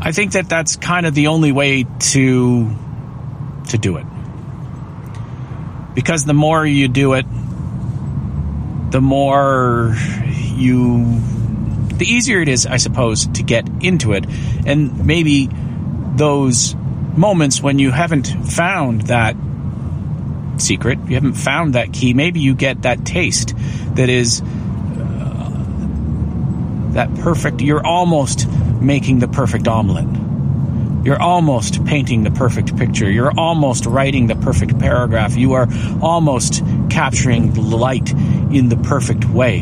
I 0.00 0.12
think 0.12 0.32
that 0.32 0.48
that's 0.48 0.76
kind 0.76 1.06
of 1.06 1.14
the 1.14 1.28
only 1.28 1.52
way 1.52 1.84
to 1.84 2.70
to 3.68 3.78
do 3.78 3.96
it. 3.96 4.06
Because 5.98 6.24
the 6.24 6.32
more 6.32 6.64
you 6.64 6.86
do 6.86 7.14
it, 7.14 7.26
the 8.92 9.00
more 9.00 9.96
you 10.54 11.20
the 11.96 12.06
easier 12.06 12.40
it 12.40 12.48
is, 12.48 12.66
I 12.66 12.76
suppose, 12.76 13.26
to 13.26 13.42
get 13.42 13.68
into 13.82 14.12
it. 14.12 14.24
And 14.64 15.04
maybe 15.06 15.50
those 16.14 16.76
moments 17.16 17.60
when 17.60 17.80
you 17.80 17.90
haven't 17.90 18.28
found 18.28 19.08
that 19.08 19.34
secret, 20.58 21.00
you 21.08 21.16
haven't 21.16 21.32
found 21.32 21.74
that 21.74 21.92
key, 21.92 22.14
maybe 22.14 22.38
you 22.38 22.54
get 22.54 22.82
that 22.82 23.04
taste 23.04 23.54
that 23.96 24.08
is 24.08 24.40
uh, 24.40 25.50
that 26.92 27.12
perfect, 27.16 27.60
you're 27.60 27.84
almost 27.84 28.48
making 28.80 29.18
the 29.18 29.26
perfect 29.26 29.66
omelet. 29.66 30.06
You're 31.04 31.20
almost 31.20 31.84
painting 31.84 32.24
the 32.24 32.30
perfect 32.30 32.76
picture. 32.76 33.10
You're 33.10 33.32
almost 33.38 33.86
writing 33.86 34.26
the 34.26 34.36
perfect 34.36 34.78
paragraph. 34.78 35.36
You 35.36 35.52
are 35.54 35.68
almost 36.02 36.62
capturing 36.90 37.52
the 37.52 37.60
light 37.60 38.10
in 38.10 38.68
the 38.68 38.76
perfect 38.76 39.24
way. 39.24 39.60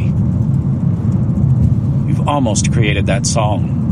You've 2.07 2.27
almost 2.27 2.73
created 2.73 3.07
that 3.07 3.27
song. 3.27 3.83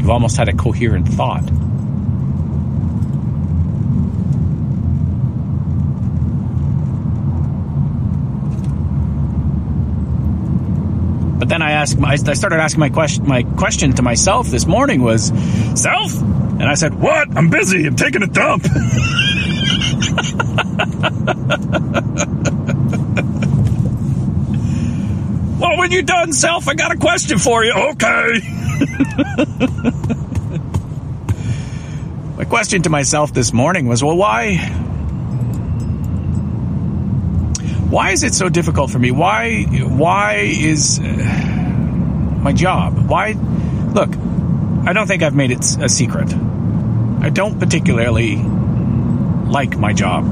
You've 0.00 0.10
almost 0.10 0.36
had 0.36 0.48
a 0.48 0.52
coherent 0.52 1.06
thought. 1.08 1.48
Then 11.90 12.04
I 12.04 12.12
I 12.12 12.34
started 12.34 12.60
asking 12.60 12.80
my 12.80 12.90
question. 12.90 13.26
My 13.26 13.42
question 13.42 13.92
to 13.94 14.02
myself 14.02 14.48
this 14.48 14.66
morning 14.66 15.02
was, 15.02 15.32
"Self," 15.74 16.20
and 16.20 16.62
I 16.62 16.74
said, 16.74 16.94
"What? 16.94 17.36
I'm 17.36 17.50
busy. 17.50 17.86
I'm 17.86 17.96
taking 17.96 18.22
a 18.22 18.28
dump." 18.28 18.64
well, 25.58 25.78
when 25.78 25.90
you're 25.90 26.02
done, 26.02 26.32
self, 26.32 26.68
I 26.68 26.74
got 26.74 26.92
a 26.92 26.96
question 26.96 27.38
for 27.38 27.64
you. 27.64 27.72
Okay. 27.72 28.40
my 32.36 32.44
question 32.44 32.82
to 32.82 32.90
myself 32.90 33.32
this 33.32 33.52
morning 33.52 33.86
was, 33.86 34.04
well, 34.04 34.16
why? 34.16 34.56
Why 37.90 38.10
is 38.10 38.22
it 38.22 38.34
so 38.34 38.48
difficult 38.48 38.90
for 38.90 38.98
me? 38.98 39.10
Why? 39.10 39.64
Why 39.64 40.36
is 40.36 40.98
uh, 40.98 41.02
my 42.42 42.52
job? 42.52 42.98
Why? 43.08 43.32
Look, 43.32 44.10
I 44.86 44.92
don't 44.92 45.06
think 45.06 45.22
I've 45.22 45.34
made 45.34 45.50
it 45.50 45.64
a 45.80 45.88
secret. 45.88 46.32
I 47.20 47.30
don't 47.30 47.58
particularly 47.58 48.36
like 48.36 49.76
my 49.76 49.92
job, 49.92 50.24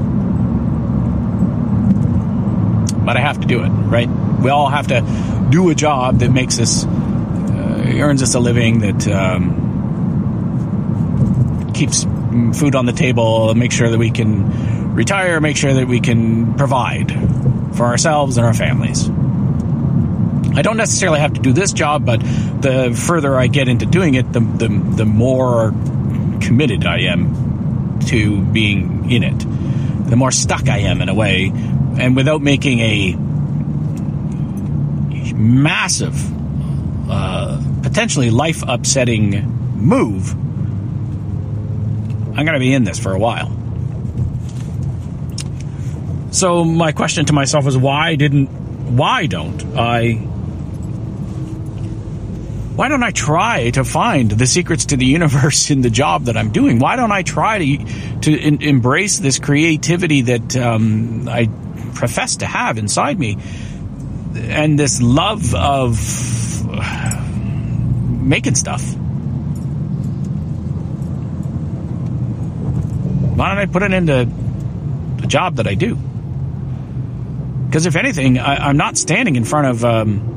but 3.05 3.17
I 3.17 3.21
have 3.21 3.39
to 3.41 3.47
do 3.47 3.63
it. 3.63 3.69
Right? 3.69 4.09
We 4.41 4.49
all 4.49 4.69
have 4.69 4.87
to 4.87 5.01
do 5.49 5.69
a 5.69 5.75
job 5.75 6.19
that 6.19 6.31
makes 6.31 6.59
us 6.59 6.85
uh, 6.85 7.97
earns 7.99 8.21
us 8.21 8.35
a 8.35 8.39
living 8.39 8.79
that. 8.79 9.07
Um, 9.07 9.61
keeps 11.73 12.03
food 12.03 12.75
on 12.75 12.85
the 12.85 12.93
table, 12.93 13.55
make 13.55 13.71
sure 13.71 13.89
that 13.89 13.97
we 13.97 14.11
can 14.11 14.93
retire, 14.93 15.41
make 15.41 15.57
sure 15.57 15.73
that 15.73 15.87
we 15.87 15.99
can 15.99 16.53
provide 16.55 17.11
for 17.75 17.85
ourselves 17.85 18.37
and 18.37 18.45
our 18.45 18.53
families. 18.53 19.09
I 20.53 20.61
don't 20.61 20.77
necessarily 20.77 21.19
have 21.19 21.33
to 21.33 21.41
do 21.41 21.53
this 21.53 21.71
job, 21.73 22.05
but 22.05 22.19
the 22.19 22.93
further 23.07 23.37
I 23.37 23.47
get 23.47 23.67
into 23.67 23.85
doing 23.85 24.15
it, 24.15 24.31
the, 24.33 24.39
the, 24.39 24.67
the 24.67 25.05
more 25.05 25.71
committed 26.41 26.85
I 26.85 27.01
am 27.01 27.99
to 28.07 28.41
being 28.41 29.09
in 29.11 29.23
it. 29.23 29.39
The 30.09 30.15
more 30.15 30.31
stuck 30.31 30.67
I 30.67 30.79
am 30.79 31.01
in 31.01 31.07
a 31.07 31.13
way, 31.13 31.51
and 31.53 32.15
without 32.15 32.41
making 32.41 32.79
a 32.79 33.15
massive, 35.33 36.15
uh, 37.09 37.61
potentially 37.81 38.29
life 38.29 38.63
upsetting 38.67 39.47
move, 39.77 40.33
I'm 42.37 42.45
going 42.45 42.53
to 42.53 42.59
be 42.59 42.73
in 42.73 42.83
this 42.83 42.99
for 42.99 43.13
a 43.13 43.19
while. 43.19 43.57
So 46.31 46.63
my 46.63 46.91
question 46.91 47.25
to 47.25 47.33
myself 47.33 47.67
is 47.67 47.77
why 47.77 48.15
didn't 48.15 48.47
why 48.47 49.25
don't 49.25 49.63
I 49.77 50.27
why 52.81 52.87
don't 52.87 53.03
I 53.03 53.11
try 53.11 53.69
to 53.69 53.83
find 53.83 54.31
the 54.31 54.47
secrets 54.47 54.85
to 54.85 54.97
the 54.97 55.05
universe 55.05 55.69
in 55.69 55.81
the 55.81 55.91
job 55.91 56.23
that 56.23 56.35
I'm 56.35 56.51
doing? 56.51 56.79
Why 56.79 56.95
don't 56.95 57.11
I 57.11 57.21
try 57.21 57.59
to 57.59 57.77
to 58.21 58.35
in, 58.35 58.63
embrace 58.63 59.19
this 59.19 59.37
creativity 59.37 60.21
that 60.21 60.57
um, 60.57 61.29
I 61.29 61.47
profess 61.93 62.37
to 62.37 62.47
have 62.47 62.79
inside 62.79 63.19
me, 63.19 63.37
and 64.33 64.79
this 64.79 64.99
love 64.99 65.53
of 65.53 65.93
making 68.19 68.55
stuff? 68.55 68.81
Why 73.35 73.49
don't 73.49 73.59
I 73.59 73.67
put 73.67 73.83
it 73.83 73.93
into 73.93 74.27
the 75.17 75.27
job 75.27 75.57
that 75.57 75.67
I 75.67 75.75
do? 75.75 75.97
Because 77.67 77.85
if 77.85 77.95
anything, 77.95 78.39
I, 78.39 78.71
am 78.71 78.77
not 78.77 78.97
standing 78.97 79.35
in 79.35 79.43
front 79.43 79.67
of 79.67 79.85
um, 79.85 80.30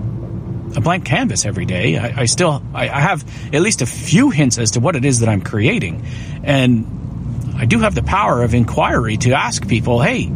a 0.76 0.81
blank 0.81 1.04
canvas 1.04 1.45
every 1.45 1.66
day. 1.66 1.97
I, 1.97 2.23
I 2.23 2.25
still 2.26 2.62
I, 2.75 2.88
I 2.88 3.00
have 3.00 3.25
at 3.54 3.62
least 3.62 3.83
a 3.83 3.87
few 3.87 4.30
hints 4.30 4.58
as 4.58 4.73
to 4.73 4.80
what 4.80 4.97
it 4.97 5.04
is 5.04 5.21
that 5.21 5.28
I'm 5.28 5.43
creating, 5.43 6.04
and 6.43 7.54
I 7.56 7.65
do 7.67 7.78
have 7.80 7.95
the 7.95 8.02
power 8.02 8.43
of 8.43 8.54
inquiry 8.54 9.17
to 9.19 9.32
ask 9.32 9.67
people, 9.69 10.00
"Hey, 10.00 10.30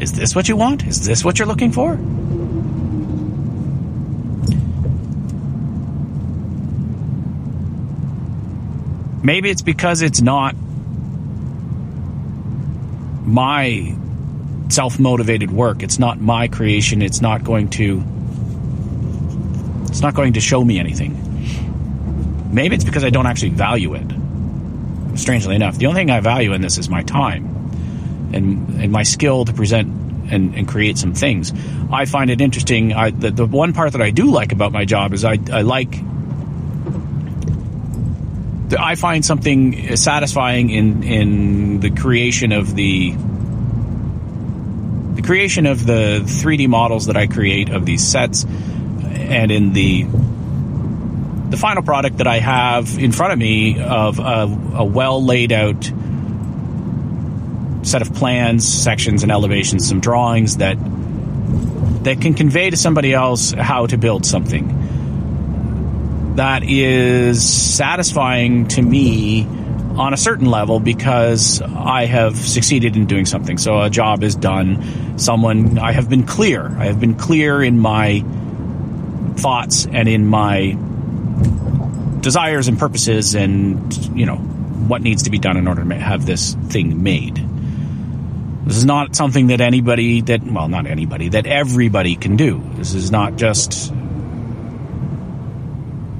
is 0.00 0.12
this 0.12 0.34
what 0.34 0.48
you 0.48 0.56
want? 0.56 0.86
Is 0.86 1.04
this 1.04 1.24
what 1.24 1.38
you're 1.38 1.48
looking 1.48 1.72
for?" 1.72 1.98
Maybe 9.22 9.50
it's 9.50 9.62
because 9.62 10.00
it's 10.00 10.22
not 10.22 10.54
my 13.26 13.94
self 14.70 14.98
motivated 14.98 15.50
work. 15.50 15.82
It's 15.82 15.98
not 15.98 16.20
my 16.20 16.48
creation. 16.48 17.02
It's 17.02 17.20
not 17.20 17.44
going 17.44 17.70
to. 17.70 18.02
It's 19.90 20.00
not 20.00 20.14
going 20.14 20.32
to 20.34 20.40
show 20.40 20.64
me 20.64 20.78
anything. 20.78 22.48
Maybe 22.52 22.74
it's 22.74 22.84
because 22.84 23.04
I 23.04 23.10
don't 23.10 23.26
actually 23.26 23.50
value 23.50 23.94
it. 23.94 25.18
Strangely 25.18 25.54
enough, 25.54 25.76
the 25.76 25.86
only 25.86 26.00
thing 26.00 26.10
I 26.10 26.20
value 26.20 26.52
in 26.52 26.62
this 26.62 26.78
is 26.78 26.88
my 26.88 27.02
time 27.02 28.30
and 28.32 28.80
and 28.80 28.92
my 28.92 29.02
skill 29.02 29.44
to 29.44 29.52
present 29.52 29.88
and, 30.30 30.54
and 30.54 30.68
create 30.68 30.96
some 30.98 31.14
things. 31.14 31.52
I 31.90 32.04
find 32.04 32.30
it 32.30 32.40
interesting. 32.40 32.92
I, 32.92 33.10
the, 33.10 33.30
the 33.30 33.46
one 33.46 33.72
part 33.72 33.92
that 33.92 34.00
I 34.00 34.10
do 34.10 34.30
like 34.30 34.52
about 34.52 34.72
my 34.72 34.84
job 34.84 35.12
is 35.12 35.24
I, 35.24 35.38
I 35.52 35.62
like 35.62 35.94
I 38.78 38.94
find 38.94 39.24
something 39.24 39.96
satisfying 39.96 40.70
in 40.70 41.02
in 41.02 41.80
the 41.80 41.90
creation 41.90 42.52
of 42.52 42.74
the 42.74 43.14
the 45.14 45.22
creation 45.22 45.66
of 45.66 45.84
the 45.84 46.22
3D 46.24 46.68
models 46.68 47.06
that 47.06 47.16
I 47.16 47.26
create 47.26 47.68
of 47.70 47.84
these 47.84 48.06
sets, 48.06 48.46
and 49.30 49.50
in 49.50 49.72
the 49.72 50.06
the 51.50 51.56
final 51.56 51.82
product 51.82 52.18
that 52.18 52.26
I 52.26 52.38
have 52.38 52.98
in 52.98 53.12
front 53.12 53.32
of 53.32 53.38
me 53.38 53.80
of 53.80 54.18
a, 54.18 54.58
a 54.74 54.84
well 54.84 55.24
laid 55.24 55.52
out 55.52 55.90
set 57.82 58.02
of 58.02 58.14
plans, 58.14 58.66
sections, 58.66 59.22
and 59.22 59.32
elevations, 59.32 59.88
some 59.88 60.00
drawings 60.00 60.58
that 60.58 60.76
that 62.04 62.20
can 62.20 62.34
convey 62.34 62.70
to 62.70 62.76
somebody 62.76 63.12
else 63.12 63.52
how 63.52 63.86
to 63.86 63.98
build 63.98 64.24
something 64.24 64.80
that 66.36 66.62
is 66.62 67.42
satisfying 67.46 68.68
to 68.68 68.80
me 68.80 69.44
on 69.96 70.14
a 70.14 70.16
certain 70.16 70.46
level 70.46 70.80
because 70.80 71.60
I 71.60 72.06
have 72.06 72.36
succeeded 72.36 72.96
in 72.96 73.06
doing 73.06 73.26
something. 73.26 73.58
So 73.58 73.80
a 73.80 73.90
job 73.90 74.22
is 74.22 74.36
done. 74.36 75.18
Someone, 75.18 75.78
I 75.78 75.92
have 75.92 76.08
been 76.08 76.24
clear. 76.24 76.66
I 76.66 76.86
have 76.86 77.00
been 77.00 77.16
clear 77.16 77.62
in 77.62 77.78
my 77.78 78.24
thoughts 79.40 79.86
and 79.86 80.08
in 80.08 80.26
my 80.26 80.76
desires 82.20 82.68
and 82.68 82.78
purposes 82.78 83.34
and, 83.34 84.16
you 84.16 84.26
know, 84.26 84.36
what 84.36 85.02
needs 85.02 85.24
to 85.24 85.30
be 85.30 85.38
done 85.38 85.56
in 85.56 85.66
order 85.66 85.84
to 85.84 85.94
have 85.94 86.26
this 86.26 86.54
thing 86.68 87.02
made. 87.02 87.36
This 88.66 88.76
is 88.76 88.84
not 88.84 89.16
something 89.16 89.48
that 89.48 89.60
anybody 89.60 90.20
that, 90.22 90.42
well, 90.44 90.68
not 90.68 90.86
anybody, 90.86 91.30
that 91.30 91.46
everybody 91.46 92.16
can 92.16 92.36
do. 92.36 92.62
This 92.74 92.94
is 92.94 93.10
not 93.10 93.36
just 93.36 93.92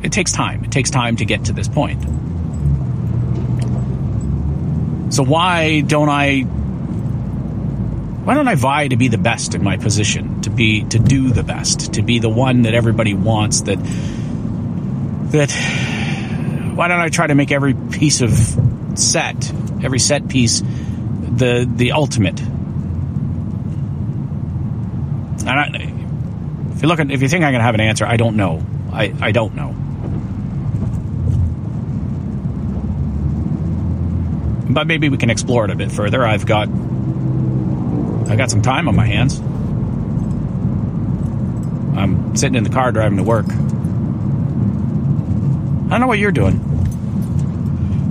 it 0.03 0.13
takes 0.13 0.33
time. 0.33 0.65
It 0.65 0.73
takes 0.73 0.91
time 0.91 1.17
to 1.17 1.25
get 1.25 1.47
to 1.47 1.53
this 1.53 1.69
point. 1.69 2.03
So 5.13 5.23
why 5.25 5.81
don't 5.81 6.09
I 6.09 6.41
why 8.25 8.35
don't 8.35 8.49
I 8.49 8.55
vie 8.55 8.89
to 8.89 8.97
be 8.97 9.09
the 9.09 9.19
best 9.19 9.55
in 9.55 9.63
my 9.63 9.77
position, 9.77 10.30
to 10.45 10.51
be 10.51 10.85
to 10.85 10.99
do 10.99 11.31
the 11.31 11.43
best, 11.43 11.95
to 11.95 12.03
be 12.03 12.19
the 12.19 12.29
one 12.29 12.63
that 12.63 12.75
everybody 12.75 13.15
wants 13.15 13.63
that 13.63 13.79
that 15.33 15.51
why 16.75 16.89
don't 16.89 17.01
I 17.01 17.09
try 17.09 17.27
to 17.27 17.35
make 17.35 17.53
every 17.53 17.75
piece 17.75 18.21
of 18.21 18.31
set, 18.95 19.53
every 19.83 19.99
set 19.99 20.29
piece 20.29 20.61
the 20.61 21.69
the 21.71 21.93
ultimate? 21.93 22.41
And 25.41 25.49
I, 25.49 25.69
if 26.75 26.83
you 26.83 26.89
look 26.89 27.01
at, 27.01 27.11
if 27.11 27.23
you 27.23 27.29
think 27.29 27.45
I'm 27.45 27.53
going 27.53 27.61
to 27.61 27.65
have 27.65 27.75
an 27.75 27.81
answer, 27.81 28.07
I 28.07 28.17
don't 28.17 28.37
know. 28.37 28.63
I, 28.93 29.15
I 29.21 29.33
don't 29.33 29.55
know. 29.55 29.75
but 34.73 34.87
maybe 34.87 35.09
we 35.09 35.19
can 35.19 35.31
explore 35.31 35.65
it 35.65 35.71
a 35.71 35.75
bit 35.75 35.91
further. 35.91 36.25
I've 36.25 36.47
got 36.47 36.69
I've 36.69 38.39
got 38.39 38.51
some 38.51 38.63
time 38.63 38.89
on 38.89 38.95
my 38.95 39.07
hands. 39.07 39.41
I'm 42.01 42.35
sitting 42.35 42.55
in 42.55 42.65
the 42.65 42.71
car 42.71 42.93
driving 42.93 43.19
to 43.19 43.23
work. 43.23 43.47
I 43.47 43.51
don't 45.91 46.01
know 46.01 46.07
what 46.07 46.19
you're 46.19 46.33
doing. 46.33 46.59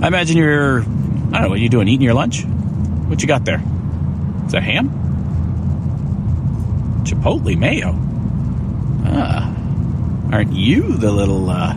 I 0.02 0.06
imagine 0.06 0.36
you're 0.36 0.80
I 0.80 0.84
don't 0.84 1.42
know 1.42 1.48
what 1.48 1.60
you're 1.60 1.68
doing, 1.68 1.88
eating 1.88 2.04
your 2.04 2.14
lunch? 2.14 2.44
What 2.44 3.20
you 3.22 3.28
got 3.28 3.44
there? 3.44 3.62
Is 4.46 4.52
that 4.52 4.62
ham? 4.62 4.90
Chipotle 7.04 7.56
mayo. 7.58 7.94
Ah. 9.04 9.52
Aren't 10.32 10.52
you 10.52 10.96
the 10.96 11.10
little 11.10 11.50
uh, 11.50 11.74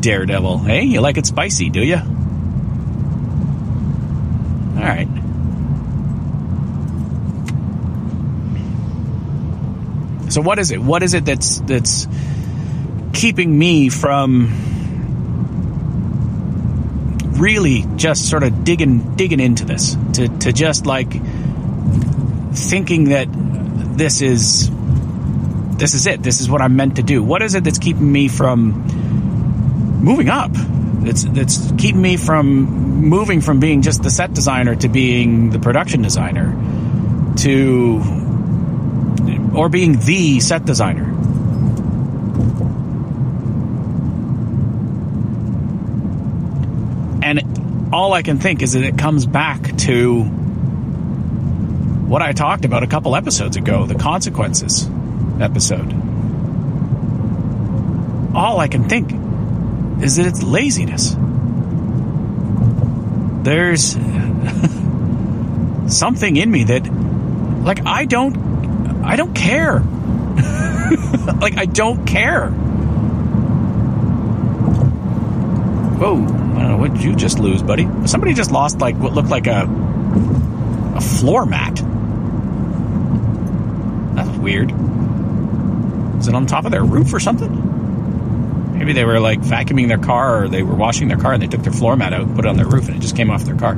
daredevil? 0.00 0.58
Hey, 0.58 0.84
you 0.84 1.00
like 1.00 1.16
it 1.16 1.26
spicy, 1.26 1.70
do 1.70 1.82
you? 1.82 1.96
All 4.76 4.82
right. 4.82 5.08
So 10.36 10.42
what 10.42 10.58
is 10.58 10.70
it? 10.70 10.82
What 10.82 11.02
is 11.02 11.14
it 11.14 11.24
that's 11.24 11.60
that's 11.60 12.06
keeping 13.14 13.58
me 13.58 13.88
from 13.88 14.50
really 17.38 17.86
just 17.96 18.28
sort 18.28 18.42
of 18.42 18.62
digging 18.62 19.16
digging 19.16 19.40
into 19.40 19.64
this? 19.64 19.96
To 20.12 20.28
to 20.28 20.52
just 20.52 20.84
like 20.84 21.10
thinking 22.54 23.04
that 23.04 23.28
this 23.96 24.20
is 24.20 24.70
this 25.78 25.94
is 25.94 26.06
it. 26.06 26.22
This 26.22 26.42
is 26.42 26.50
what 26.50 26.60
I'm 26.60 26.76
meant 26.76 26.96
to 26.96 27.02
do. 27.02 27.22
What 27.22 27.40
is 27.40 27.54
it 27.54 27.64
that's 27.64 27.78
keeping 27.78 28.12
me 28.12 28.28
from 28.28 30.02
moving 30.02 30.28
up? 30.28 30.50
That's 30.52 31.24
that's 31.24 31.72
keeping 31.78 32.02
me 32.02 32.18
from 32.18 33.06
moving 33.08 33.40
from 33.40 33.58
being 33.58 33.80
just 33.80 34.02
the 34.02 34.10
set 34.10 34.34
designer 34.34 34.76
to 34.76 34.88
being 34.90 35.48
the 35.48 35.58
production 35.58 36.02
designer 36.02 36.52
to 37.36 38.15
or 39.56 39.68
being 39.68 39.98
the 39.98 40.40
set 40.40 40.64
designer 40.64 41.16
And 47.26 47.92
all 47.92 48.12
I 48.12 48.22
can 48.22 48.38
think 48.38 48.62
is 48.62 48.74
that 48.74 48.84
it 48.84 48.96
comes 48.96 49.26
back 49.26 49.76
to 49.78 50.22
what 50.22 52.22
I 52.22 52.30
talked 52.30 52.64
about 52.64 52.84
a 52.84 52.86
couple 52.86 53.16
episodes 53.16 53.56
ago, 53.56 53.84
the 53.84 53.96
consequences 53.96 54.88
episode. 55.40 55.92
All 58.32 58.60
I 58.60 58.68
can 58.68 58.88
think 58.88 59.10
is 60.04 60.14
that 60.16 60.26
it's 60.26 60.44
laziness. 60.44 61.16
There's 63.42 63.90
something 65.98 66.36
in 66.36 66.48
me 66.48 66.62
that 66.62 66.86
like 67.64 67.84
I 67.84 68.04
don't 68.04 68.45
I 69.06 69.16
don't 69.16 69.34
care. 69.34 69.80
like 71.40 71.56
I 71.56 71.64
don't 71.64 72.04
care. 72.06 72.50
Whoa. 75.98 76.46
What 76.86 76.94
did 76.94 77.02
you 77.02 77.16
just 77.16 77.40
lose, 77.40 77.64
buddy? 77.64 77.88
Somebody 78.06 78.32
just 78.32 78.52
lost 78.52 78.78
like 78.78 78.96
what 78.96 79.12
looked 79.12 79.28
like 79.28 79.48
a 79.48 79.62
a 80.94 81.00
floor 81.00 81.44
mat. 81.44 81.74
That's 84.14 84.38
weird. 84.38 84.70
Is 86.20 86.28
it 86.28 86.34
on 86.34 86.46
top 86.46 86.64
of 86.64 86.70
their 86.70 86.84
roof 86.84 87.12
or 87.12 87.18
something? 87.18 88.78
Maybe 88.78 88.92
they 88.92 89.04
were 89.04 89.18
like 89.18 89.40
vacuuming 89.40 89.88
their 89.88 89.98
car 89.98 90.44
or 90.44 90.48
they 90.48 90.62
were 90.62 90.76
washing 90.76 91.08
their 91.08 91.18
car 91.18 91.32
and 91.32 91.42
they 91.42 91.48
took 91.48 91.62
their 91.62 91.72
floor 91.72 91.96
mat 91.96 92.12
out 92.12 92.20
and 92.20 92.36
put 92.36 92.44
it 92.44 92.48
on 92.48 92.56
their 92.56 92.68
roof 92.68 92.86
and 92.86 92.96
it 92.96 93.00
just 93.00 93.16
came 93.16 93.30
off 93.30 93.44
their 93.44 93.56
car. 93.56 93.76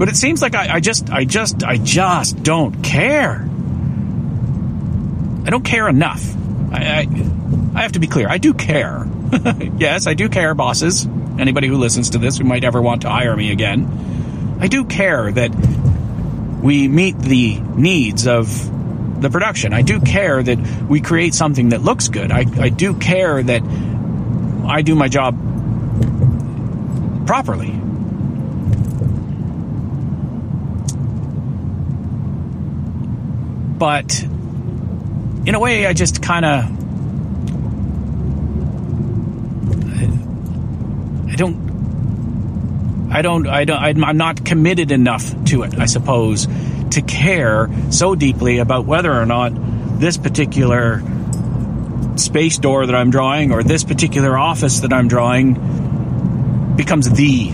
But 0.00 0.08
it 0.08 0.16
seems 0.16 0.40
like 0.40 0.54
I, 0.54 0.76
I 0.76 0.80
just, 0.80 1.10
I 1.10 1.26
just, 1.26 1.62
I 1.62 1.76
just 1.76 2.42
don't 2.42 2.82
care. 2.82 3.46
I 5.44 5.50
don't 5.50 5.62
care 5.62 5.90
enough. 5.90 6.24
I, 6.72 6.78
I 6.78 7.06
I 7.74 7.82
have 7.82 7.92
to 7.92 7.98
be 7.98 8.06
clear. 8.06 8.26
I 8.26 8.38
do 8.38 8.54
care. 8.54 9.06
yes, 9.76 10.06
I 10.06 10.14
do 10.14 10.30
care, 10.30 10.54
bosses. 10.54 11.06
Anybody 11.38 11.68
who 11.68 11.76
listens 11.76 12.08
to 12.10 12.18
this 12.18 12.38
who 12.38 12.44
might 12.44 12.64
ever 12.64 12.80
want 12.80 13.02
to 13.02 13.10
hire 13.10 13.36
me 13.36 13.52
again. 13.52 14.56
I 14.58 14.68
do 14.68 14.86
care 14.86 15.30
that 15.32 15.54
we 16.62 16.88
meet 16.88 17.18
the 17.18 17.60
needs 17.60 18.26
of 18.26 19.20
the 19.20 19.28
production. 19.28 19.74
I 19.74 19.82
do 19.82 20.00
care 20.00 20.42
that 20.42 20.58
we 20.88 21.02
create 21.02 21.34
something 21.34 21.68
that 21.68 21.82
looks 21.82 22.08
good. 22.08 22.32
I, 22.32 22.46
I 22.58 22.70
do 22.70 22.94
care 22.94 23.42
that 23.42 23.62
I 24.66 24.80
do 24.80 24.94
my 24.94 25.08
job 25.08 25.36
properly. 27.26 27.78
But 33.80 34.22
in 35.46 35.54
a 35.54 35.58
way, 35.58 35.86
I 35.86 35.94
just 35.94 36.20
kind 36.20 36.44
of 36.44 36.64
I 41.30 41.34
don't 41.34 43.10
I 43.10 43.22
don't 43.22 43.46
I 43.46 43.64
don't 43.64 44.04
I'm 44.04 44.18
not 44.18 44.44
committed 44.44 44.92
enough 44.92 45.32
to 45.46 45.62
it, 45.62 45.78
I 45.78 45.86
suppose, 45.86 46.46
to 46.90 47.00
care 47.00 47.70
so 47.90 48.14
deeply 48.14 48.58
about 48.58 48.84
whether 48.84 49.10
or 49.10 49.24
not 49.24 49.52
this 49.98 50.18
particular 50.18 51.02
space 52.16 52.58
door 52.58 52.84
that 52.84 52.94
I'm 52.94 53.10
drawing 53.10 53.50
or 53.50 53.62
this 53.62 53.82
particular 53.82 54.36
office 54.36 54.80
that 54.80 54.92
I'm 54.92 55.08
drawing 55.08 55.54
becomes 56.76 57.08
the 57.08 57.50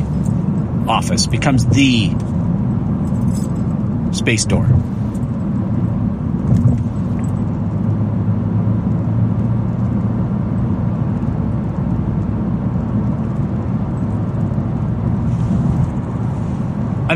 office, 0.88 1.28
becomes 1.28 1.64
the 1.66 2.08
space 4.12 4.44
door. 4.44 4.85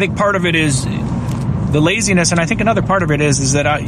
Think 0.00 0.16
part 0.16 0.34
of 0.34 0.46
it 0.46 0.56
is 0.56 0.84
the 0.84 1.80
laziness, 1.80 2.32
and 2.32 2.40
I 2.40 2.46
think 2.46 2.60
another 2.60 2.82
part 2.82 3.02
of 3.04 3.10
it 3.10 3.20
is 3.20 3.38
is 3.38 3.52
that 3.52 3.66
I 3.66 3.80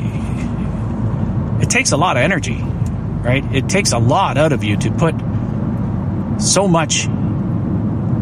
it 1.61 1.71
takes 1.71 1.93
a 1.93 1.97
lot 1.97 2.17
of 2.17 2.23
energy, 2.23 2.61
right? 2.61 3.45
It 3.53 3.69
takes 3.69 3.93
a 3.93 3.99
lot 3.99 4.37
out 4.39 4.53
of 4.53 4.63
you 4.63 4.77
to 4.77 4.91
put 4.93 5.15
so 6.41 6.69
much 6.69 7.07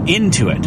into 0.07 0.49
it, 0.49 0.65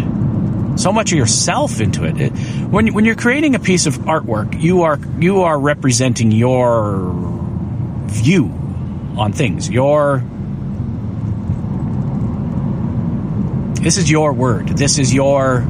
so 0.79 0.91
much 0.91 1.12
of 1.12 1.17
yourself 1.17 1.79
into 1.79 2.03
it. 2.03 2.19
it 2.19 2.29
when 2.69 2.93
when 2.93 3.05
you're 3.05 3.15
creating 3.15 3.55
a 3.55 3.59
piece 3.59 3.86
of 3.86 3.97
artwork, 3.99 4.62
you 4.62 4.83
are 4.83 4.99
you 5.17 5.43
are 5.43 5.57
representing 5.57 6.31
your 6.31 7.13
view 8.07 8.45
on 9.17 9.31
things. 9.31 9.69
Your 9.69 10.23
this 13.81 13.97
is 13.97 14.12
your 14.12 14.33
word. 14.33 14.67
This 14.69 14.99
is 14.99 15.13
your 15.13 15.65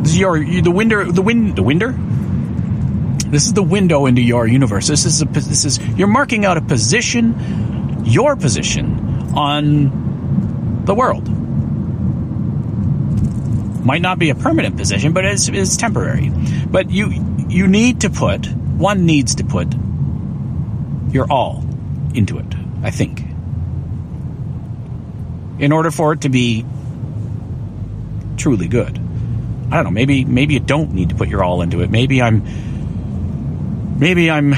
This 0.00 0.09
is 0.09 0.09
your 0.20 0.38
the 0.38 0.70
window 0.70 1.10
the 1.10 1.22
wind 1.22 1.56
the 1.56 1.62
window. 1.62 1.92
This 3.30 3.46
is 3.46 3.52
the 3.52 3.62
window 3.62 4.06
into 4.06 4.22
your 4.22 4.46
universe. 4.46 4.88
This 4.88 5.04
is 5.04 5.22
a, 5.22 5.24
this 5.24 5.64
is 5.64 5.78
you're 5.96 6.08
marking 6.08 6.44
out 6.44 6.56
a 6.56 6.60
position, 6.60 8.04
your 8.04 8.36
position 8.36 9.34
on 9.36 10.84
the 10.84 10.94
world. 10.94 11.28
Might 13.84 14.02
not 14.02 14.18
be 14.18 14.30
a 14.30 14.34
permanent 14.34 14.76
position, 14.76 15.12
but 15.12 15.24
it's, 15.24 15.48
it's 15.48 15.76
temporary. 15.76 16.30
But 16.70 16.90
you 16.90 17.10
you 17.48 17.66
need 17.66 18.02
to 18.02 18.10
put 18.10 18.46
one 18.52 19.06
needs 19.06 19.36
to 19.36 19.44
put 19.44 19.68
your 21.12 21.30
all 21.30 21.64
into 22.14 22.38
it. 22.38 22.54
I 22.82 22.90
think 22.90 23.20
in 25.60 25.72
order 25.72 25.90
for 25.90 26.14
it 26.14 26.22
to 26.22 26.28
be 26.28 26.64
truly 28.36 28.66
good. 28.66 28.98
I 29.70 29.76
don't 29.76 29.84
know. 29.84 29.90
Maybe 29.90 30.24
maybe 30.24 30.54
you 30.54 30.60
don't 30.60 30.92
need 30.92 31.10
to 31.10 31.14
put 31.14 31.28
your 31.28 31.44
all 31.44 31.62
into 31.62 31.80
it. 31.82 31.90
Maybe 31.90 32.20
I'm 32.20 32.42
maybe 33.98 34.30
I'm 34.30 34.54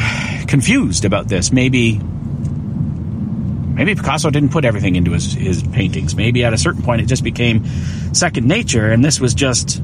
confused 0.46 1.04
about 1.04 1.28
this. 1.28 1.52
Maybe 1.52 1.98
maybe 1.98 3.94
Picasso 3.94 4.30
didn't 4.30 4.50
put 4.50 4.64
everything 4.64 4.96
into 4.96 5.12
his 5.12 5.34
his 5.34 5.62
paintings. 5.62 6.16
Maybe 6.16 6.44
at 6.44 6.54
a 6.54 6.58
certain 6.58 6.82
point 6.82 7.02
it 7.02 7.06
just 7.06 7.24
became 7.24 7.66
second 8.14 8.46
nature, 8.46 8.90
and 8.90 9.04
this 9.04 9.20
was 9.20 9.34
just 9.34 9.82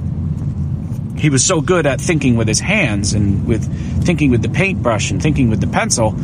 he 1.19 1.31
was 1.31 1.45
so 1.45 1.61
good 1.61 1.85
at 1.87 2.01
thinking 2.01 2.37
with 2.37 2.49
his 2.49 2.61
hands 2.61 3.13
and 3.13 3.47
with 3.47 3.65
thinking 4.05 4.31
with 4.31 4.41
the 4.43 4.49
paintbrush 4.49 5.11
and 5.11 5.21
thinking 5.21 5.51
with 5.51 5.61
the 5.61 5.67
pencil 5.67 6.15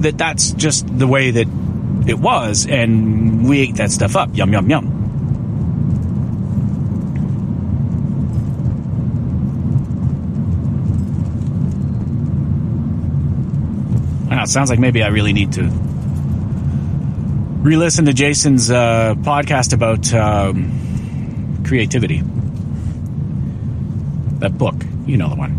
that 0.00 0.16
that's 0.16 0.52
just 0.52 0.86
the 0.98 1.06
way 1.06 1.30
that 1.30 1.46
it 2.08 2.18
was, 2.18 2.66
and 2.66 3.48
we 3.48 3.60
ate 3.60 3.76
that 3.76 3.90
stuff 3.90 4.16
up. 4.16 4.30
Yum 4.32 4.52
yum 4.52 4.68
yum. 4.68 4.99
It 14.30 14.48
sounds 14.48 14.70
like 14.70 14.78
maybe 14.78 15.02
I 15.02 15.08
really 15.08 15.32
need 15.32 15.52
to 15.52 15.68
re-listen 17.62 18.06
to 18.06 18.12
Jason's 18.12 18.70
uh, 18.70 19.14
podcast 19.18 19.72
about 19.74 20.12
um, 20.14 21.62
creativity. 21.66 22.22
That 24.38 24.56
book, 24.56 24.74
you 25.06 25.18
know 25.18 25.28
the 25.28 25.36
one. 25.36 25.56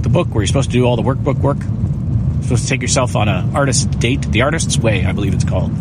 The 0.00 0.08
book 0.08 0.28
where 0.28 0.42
you're 0.42 0.46
supposed 0.46 0.70
to 0.70 0.76
do 0.76 0.84
all 0.86 0.96
the 0.96 1.02
workbook 1.02 1.38
work. 1.38 1.58
You're 1.58 2.42
supposed 2.42 2.62
to 2.62 2.68
take 2.68 2.80
yourself 2.80 3.14
on 3.14 3.28
an 3.28 3.54
artist 3.54 3.90
date, 4.00 4.22
the 4.22 4.42
artist's 4.42 4.78
way, 4.78 5.04
I 5.04 5.12
believe 5.12 5.34
it's 5.34 5.44
called. 5.44 5.72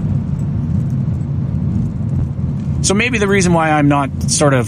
So 2.86 2.94
maybe 2.94 3.18
the 3.18 3.28
reason 3.28 3.54
why 3.54 3.72
I'm 3.72 3.88
not 3.88 4.24
sort 4.24 4.54
of 4.54 4.68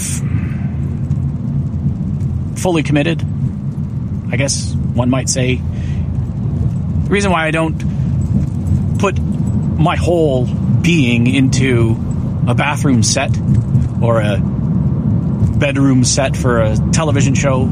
fully 2.57 2.83
committed, 2.83 3.21
I 4.31 4.37
guess, 4.37 4.73
one 4.93 5.09
might 5.09 5.29
say. 5.29 5.55
The 5.55 7.09
reason 7.09 7.31
why 7.31 7.45
I 7.45 7.51
don't 7.51 8.99
put 8.99 9.19
my 9.19 9.95
whole 9.95 10.45
being 10.45 11.27
into 11.27 11.97
a 12.47 12.55
bathroom 12.55 13.03
set 13.03 13.31
or 14.01 14.21
a 14.21 14.39
bedroom 15.57 16.03
set 16.03 16.35
for 16.35 16.61
a 16.61 16.77
television 16.91 17.35
show 17.35 17.71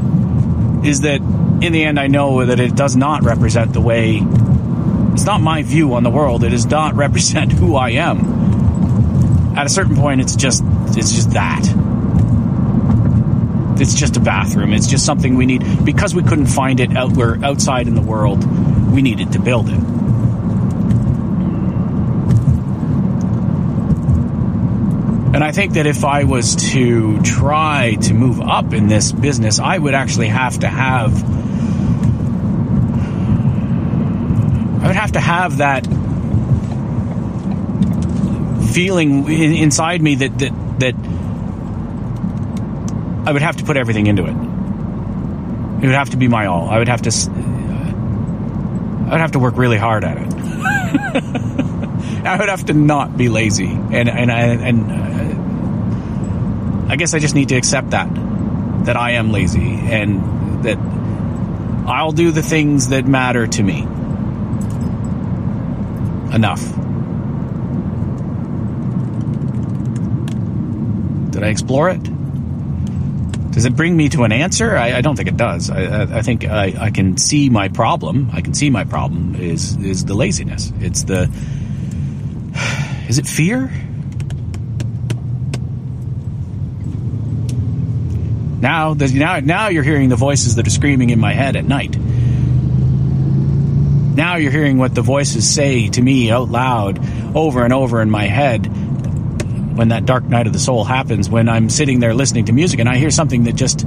is 0.84 1.02
that 1.02 1.20
in 1.62 1.72
the 1.72 1.84
end 1.84 1.98
I 1.98 2.06
know 2.08 2.44
that 2.44 2.58
it 2.58 2.74
does 2.74 2.96
not 2.96 3.22
represent 3.22 3.72
the 3.72 3.80
way 3.80 4.20
it's 5.12 5.24
not 5.24 5.42
my 5.42 5.62
view 5.62 5.92
on 5.94 6.02
the 6.02 6.10
world. 6.10 6.42
It 6.42 6.50
does 6.50 6.66
not 6.66 6.94
represent 7.04 7.52
who 7.52 7.76
I 7.76 7.90
am. 7.90 9.56
At 9.56 9.66
a 9.66 9.68
certain 9.68 9.96
point 9.96 10.20
it's 10.20 10.36
just 10.36 10.62
it's 10.96 11.12
just 11.12 11.32
that. 11.32 11.62
It's 13.82 13.94
just 13.94 14.16
a 14.16 14.20
bathroom. 14.20 14.72
It's 14.72 14.86
just 14.86 15.04
something 15.04 15.34
we 15.34 15.44
need 15.44 15.84
because 15.84 16.14
we 16.14 16.22
couldn't 16.22 16.46
find 16.46 16.78
it 16.78 16.96
out 16.96 17.16
where 17.16 17.44
outside 17.44 17.88
in 17.88 17.96
the 17.96 18.00
world. 18.00 18.44
We 18.92 19.02
needed 19.02 19.32
to 19.32 19.40
build 19.40 19.68
it. 19.68 19.80
And 25.34 25.42
I 25.42 25.50
think 25.50 25.72
that 25.72 25.86
if 25.86 26.04
I 26.04 26.22
was 26.24 26.54
to 26.72 27.20
try 27.22 27.96
to 28.02 28.14
move 28.14 28.40
up 28.40 28.72
in 28.72 28.86
this 28.86 29.10
business, 29.10 29.58
I 29.58 29.78
would 29.78 29.94
actually 29.94 30.28
have 30.28 30.60
to 30.60 30.68
have 30.68 31.12
I 34.82 34.86
would 34.86 34.96
have 34.96 35.12
to 35.12 35.20
have 35.20 35.56
that 35.56 35.86
feeling 38.72 39.28
inside 39.28 40.02
me 40.02 40.14
that 40.16 40.38
that 40.38 40.52
that 40.78 41.11
I 43.24 43.32
would 43.32 43.42
have 43.42 43.56
to 43.58 43.64
put 43.64 43.76
everything 43.76 44.06
into 44.06 44.24
it. 44.24 44.34
It 45.82 45.86
would 45.86 45.94
have 45.94 46.10
to 46.10 46.16
be 46.16 46.28
my 46.28 46.46
all. 46.46 46.68
I 46.68 46.78
would 46.78 46.88
have 46.88 47.02
to. 47.02 47.10
I 49.06 49.10
would 49.12 49.20
have 49.20 49.32
to 49.32 49.38
work 49.38 49.56
really 49.56 49.78
hard 49.78 50.04
at 50.04 50.16
it. 50.16 50.32
I 52.24 52.36
would 52.38 52.48
have 52.48 52.66
to 52.66 52.72
not 52.72 53.16
be 53.16 53.28
lazy, 53.28 53.66
and 53.66 54.08
and 54.08 54.30
and 54.30 54.90
uh, 56.88 56.92
I 56.92 56.96
guess 56.96 57.14
I 57.14 57.18
just 57.18 57.34
need 57.34 57.48
to 57.50 57.56
accept 57.56 57.90
that 57.90 58.08
that 58.84 58.96
I 58.96 59.12
am 59.12 59.30
lazy 59.32 59.60
and 59.60 60.64
that 60.64 60.78
I'll 61.86 62.12
do 62.12 62.30
the 62.32 62.42
things 62.42 62.88
that 62.88 63.06
matter 63.06 63.46
to 63.46 63.62
me. 63.62 63.82
Enough. 66.34 66.62
Did 71.30 71.42
I 71.42 71.48
explore 71.48 71.90
it? 71.90 72.21
Does 73.52 73.66
it 73.66 73.76
bring 73.76 73.96
me 73.96 74.08
to 74.08 74.24
an 74.24 74.32
answer? 74.32 74.76
I, 74.76 74.96
I 74.96 75.00
don't 75.02 75.14
think 75.14 75.28
it 75.28 75.36
does. 75.36 75.70
I, 75.70 76.18
I 76.18 76.22
think 76.22 76.46
I, 76.46 76.74
I, 76.86 76.90
can 76.90 77.18
see 77.18 77.50
my 77.50 77.68
problem. 77.68 78.30
I 78.32 78.40
can 78.40 78.54
see 78.54 78.70
my 78.70 78.84
problem 78.84 79.36
is 79.36 79.76
is 79.76 80.06
the 80.06 80.14
laziness. 80.14 80.72
It's 80.80 81.04
the 81.04 81.30
is 83.08 83.18
it 83.18 83.26
fear? 83.26 83.70
Now, 88.62 88.94
now, 88.94 89.40
now 89.40 89.68
you're 89.68 89.82
hearing 89.82 90.08
the 90.08 90.16
voices 90.16 90.54
that 90.54 90.66
are 90.66 90.70
screaming 90.70 91.10
in 91.10 91.18
my 91.18 91.32
head 91.32 91.56
at 91.56 91.64
night. 91.64 91.96
Now 94.14 94.36
you're 94.36 94.52
hearing 94.52 94.78
what 94.78 94.94
the 94.94 95.02
voices 95.02 95.52
say 95.52 95.88
to 95.88 96.00
me 96.00 96.30
out 96.30 96.48
loud 96.48 97.00
over 97.36 97.64
and 97.64 97.72
over 97.72 98.00
in 98.00 98.08
my 98.08 98.24
head 98.24 98.66
when 99.74 99.88
that 99.88 100.06
dark 100.06 100.24
night 100.24 100.46
of 100.46 100.52
the 100.52 100.58
soul 100.58 100.84
happens, 100.84 101.28
when 101.28 101.48
I'm 101.48 101.68
sitting 101.70 102.00
there 102.00 102.14
listening 102.14 102.46
to 102.46 102.52
music 102.52 102.80
and 102.80 102.88
I 102.88 102.96
hear 102.96 103.10
something 103.10 103.44
that 103.44 103.54
just 103.54 103.84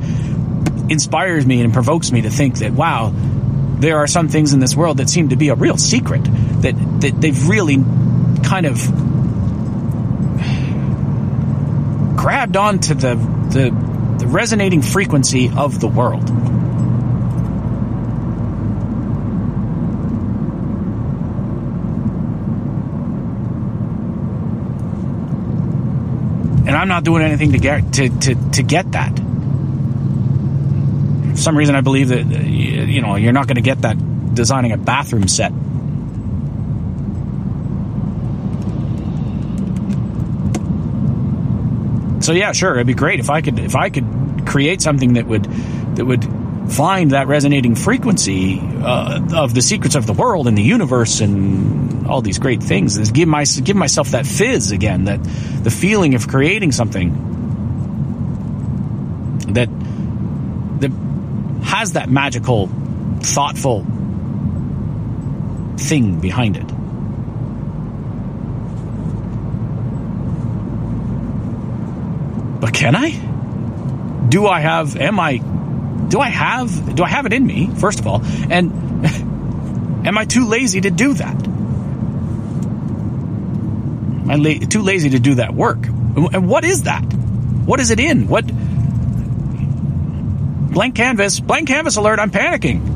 inspires 0.89 1.45
me 1.45 1.62
and 1.62 1.74
provokes 1.74 2.12
me 2.12 2.21
to 2.21 2.30
think 2.30 2.60
that, 2.60 2.71
wow, 2.71 3.12
there 3.13 3.98
are 3.98 4.08
some 4.08 4.30
things 4.30 4.54
in 4.54 4.60
this 4.60 4.76
world 4.76 4.98
that 4.98 5.10
seem 5.10 5.30
to 5.30 5.36
be 5.36 5.50
a 5.50 5.56
real 5.56 5.78
secret, 5.78 6.24
that, 6.62 6.76
that 7.02 7.21
they've 7.21 7.48
really 7.50 7.78
kind 8.43 8.65
of 8.65 8.78
grabbed 12.17 12.58
onto 12.58 12.93
the, 12.93 13.15
the, 13.15 14.17
the 14.19 14.28
resonating 14.28 14.82
frequency 14.82 15.52
of 15.56 15.80
the 15.80 15.88
world. 15.88 16.30
And 26.67 26.75
I'm 26.75 26.88
not 26.88 27.04
doing 27.04 27.23
anything 27.23 27.51
to 27.51 27.60
get 27.60 27.93
to, 27.93 28.10
to, 28.10 28.51
to 28.51 28.63
get 28.63 28.91
that. 28.93 29.15
For 31.32 31.38
some 31.38 31.58
reason, 31.58 31.75
I 31.75 31.82
believe 31.82 32.08
that 32.10 32.25
uh, 32.25 32.39
you 32.39 33.01
know 33.01 33.15
you're 33.15 33.34
not 33.34 33.47
going 33.47 33.56
to 33.56 33.62
get 33.62 33.82
that 33.82 33.97
designing 34.34 34.71
a 34.71 34.78
bathroom 34.78 35.28
set. 35.28 35.51
So 42.23 42.32
yeah, 42.32 42.54
sure, 42.54 42.73
it'd 42.73 42.88
be 42.88 42.93
great 42.95 43.19
if 43.19 43.30
I 43.30 43.41
could 43.41 43.60
if 43.60 43.75
I 43.75 43.89
could 43.89 44.47
create 44.47 44.82
something 44.82 45.13
that 45.13 45.28
would 45.28 45.43
that 45.95 46.06
would 46.06 46.23
find 46.69 47.12
that 47.12 47.28
resonating 47.28 47.75
frequency 47.75 48.60
uh, 48.60 49.21
of 49.36 49.54
the 49.54 49.62
secrets 49.62 49.95
of 49.95 50.06
the 50.06 50.13
world 50.13 50.47
and 50.47 50.58
the 50.58 50.63
universe 50.63 51.21
and 51.21 52.08
all 52.08 52.21
these 52.21 52.39
great 52.39 52.62
things. 52.62 52.97
Is 52.97 53.12
give 53.12 53.28
my 53.28 53.45
give 53.45 53.75
myself 53.75 54.12
that 54.12 54.25
fizz 54.25 54.71
again 54.71 55.06
that 55.06 55.23
the 55.63 55.71
feeling 55.71 56.15
of 56.15 56.28
creating 56.28 56.71
something 56.71 57.34
that 59.54 59.69
that 60.80 60.91
has 61.65 61.93
that 61.93 62.10
magical 62.10 62.67
thoughtful 63.21 63.86
thing 65.78 66.19
behind 66.19 66.58
it. 66.58 66.67
But 72.60 72.73
can 72.73 72.95
I? 72.95 73.12
Do 74.30 74.47
I 74.47 74.60
have 74.60 74.95
am 74.97 75.19
I 75.19 75.39
do 76.10 76.20
I 76.20 76.30
have 76.30 76.96
do 76.96 77.04
I 77.04 77.10
have 77.10 77.26
it 77.26 77.34
in 77.34 77.46
me 77.46 77.70
first 77.76 78.00
of 78.00 78.08
all? 78.08 78.22
And 78.50 78.72
am 80.08 80.18
I 80.18 80.26
too 80.26 80.46
lazy 80.48 80.82
to 80.82 80.91
do 80.91 81.13
that? 81.15 81.48
Am 84.26 84.32
I 84.32 84.36
la- 84.36 84.65
too 84.68 84.82
lazy 84.82 85.12
to 85.12 85.20
do 85.20 85.36
that 85.36 85.54
work? 85.54 85.86
And 85.86 86.48
what 86.48 86.63
is 86.65 86.84
that? 86.84 87.04
What 87.04 87.80
is 87.80 87.91
it 87.91 88.00
in? 88.00 88.28
What? 88.28 88.46
Blank 90.74 90.96
canvas 90.96 91.39
blank 91.39 91.68
canvas 91.68 91.96
alert 91.98 92.20
I'm 92.20 92.32
panicking 92.32 92.94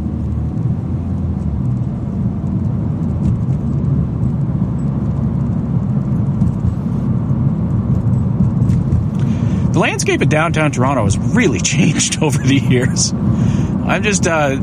landscape 10.00 10.22
of 10.22 10.30
downtown 10.30 10.72
Toronto 10.72 11.04
has 11.04 11.18
really 11.18 11.60
changed 11.60 12.24
over 12.24 12.38
the 12.38 12.56
years. 12.56 13.12
I'm 13.12 14.02
just 14.02 14.26
uh, 14.28 14.56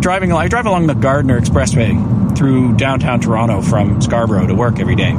driving. 0.00 0.32
I 0.32 0.48
drive 0.48 0.64
along 0.64 0.86
the 0.86 0.94
Gardiner 0.94 1.38
Expressway 1.38 2.38
through 2.38 2.76
downtown 2.76 3.20
Toronto 3.20 3.60
from 3.60 4.00
Scarborough 4.00 4.46
to 4.46 4.54
work 4.54 4.80
every 4.80 4.94
day, 4.94 5.10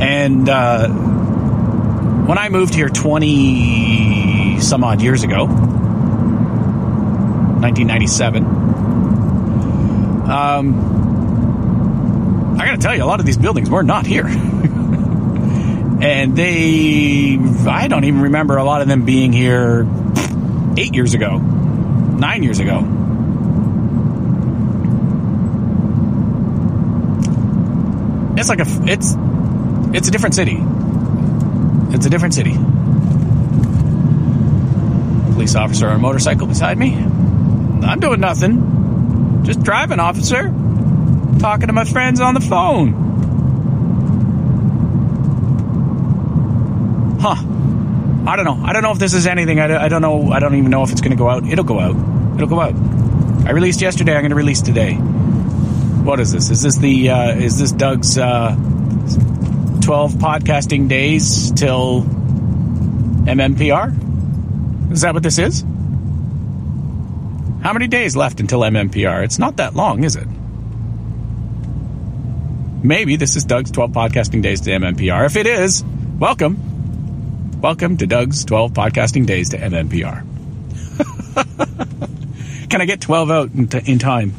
and 0.00 0.46
uh, 0.46 0.88
when 2.26 2.36
I 2.36 2.50
moved 2.50 2.74
here 2.74 2.90
20 2.90 4.60
some 4.60 4.84
odd 4.84 5.00
years 5.00 5.22
ago, 5.22 5.46
1997. 5.46 8.44
Um, 10.30 10.74
I 12.60 12.66
got 12.66 12.72
to 12.72 12.78
tell 12.78 12.94
you, 12.94 13.02
a 13.02 13.06
lot 13.06 13.18
of 13.18 13.26
these 13.26 13.38
buildings 13.38 13.70
were 13.70 13.82
not 13.82 14.04
here. 14.04 14.28
and 16.02 16.36
they 16.36 17.38
I 17.66 17.86
don't 17.86 18.02
even 18.02 18.22
remember 18.22 18.56
a 18.56 18.64
lot 18.64 18.82
of 18.82 18.88
them 18.88 19.04
being 19.04 19.32
here 19.32 19.86
eight 20.76 20.94
years 20.94 21.14
ago, 21.14 21.38
nine 21.38 22.42
years 22.42 22.58
ago. 22.58 22.80
It's 28.36 28.48
like 28.48 28.58
a 28.58 28.66
it's 28.90 29.14
it's 29.94 30.08
a 30.08 30.10
different 30.10 30.34
city. 30.34 30.58
It's 31.94 32.06
a 32.06 32.10
different 32.10 32.34
city. 32.34 32.54
Police 35.34 35.54
officer 35.54 35.88
on 35.88 35.96
a 35.96 35.98
motorcycle 36.00 36.48
beside 36.48 36.78
me. 36.78 36.96
I'm 36.96 38.00
doing 38.00 38.18
nothing. 38.18 39.44
Just 39.44 39.62
driving, 39.62 40.00
officer. 40.00 40.52
Talking 41.38 41.68
to 41.68 41.72
my 41.72 41.84
friends 41.84 42.20
on 42.20 42.34
the 42.34 42.40
phone. 42.40 43.02
Huh. 47.22 47.36
I 48.26 48.34
don't 48.34 48.44
know. 48.44 48.58
I 48.64 48.72
don't 48.72 48.82
know 48.82 48.90
if 48.90 48.98
this 48.98 49.14
is 49.14 49.28
anything. 49.28 49.60
I, 49.60 49.84
I 49.84 49.88
don't 49.88 50.02
know. 50.02 50.32
I 50.32 50.40
don't 50.40 50.56
even 50.56 50.72
know 50.72 50.82
if 50.82 50.90
it's 50.90 51.00
going 51.00 51.12
to 51.12 51.16
go 51.16 51.28
out. 51.28 51.46
It'll 51.46 51.64
go 51.64 51.78
out. 51.78 51.94
It'll 52.34 52.48
go 52.48 52.58
out. 52.58 52.74
I 53.46 53.52
released 53.52 53.80
yesterday. 53.80 54.16
I'm 54.16 54.22
going 54.22 54.30
to 54.30 54.36
release 54.36 54.60
today. 54.60 54.94
What 54.94 56.18
is 56.18 56.32
this? 56.32 56.50
Is 56.50 56.62
this 56.62 56.78
the? 56.78 57.10
Uh, 57.10 57.36
is 57.36 57.60
this 57.60 57.70
Doug's 57.70 58.18
uh, 58.18 58.56
12 59.82 60.14
podcasting 60.14 60.88
days 60.88 61.52
till 61.52 62.02
MMPR? 62.02 63.92
Is 64.90 65.02
that 65.02 65.14
what 65.14 65.22
this 65.22 65.38
is? 65.38 65.60
How 67.62 67.72
many 67.72 67.86
days 67.86 68.16
left 68.16 68.40
until 68.40 68.62
MMPR? 68.62 69.22
It's 69.22 69.38
not 69.38 69.58
that 69.58 69.76
long, 69.76 70.02
is 70.02 70.16
it? 70.16 70.26
Maybe 72.82 73.14
this 73.14 73.36
is 73.36 73.44
Doug's 73.44 73.70
12 73.70 73.92
podcasting 73.92 74.42
days 74.42 74.62
to 74.62 74.70
MMPR. 74.70 75.26
If 75.26 75.36
it 75.36 75.46
is, 75.46 75.84
welcome. 76.18 76.71
Welcome 77.62 77.96
to 77.98 78.08
Doug's 78.08 78.44
12 78.44 78.72
podcasting 78.72 79.24
days 79.24 79.50
to 79.50 79.56
MMPR. 79.56 80.26
Can 82.68 82.80
I 82.80 82.86
get 82.86 83.00
12 83.00 83.30
out 83.30 83.50
in, 83.52 83.68
t- 83.68 83.80
in 83.86 84.00
time? 84.00 84.34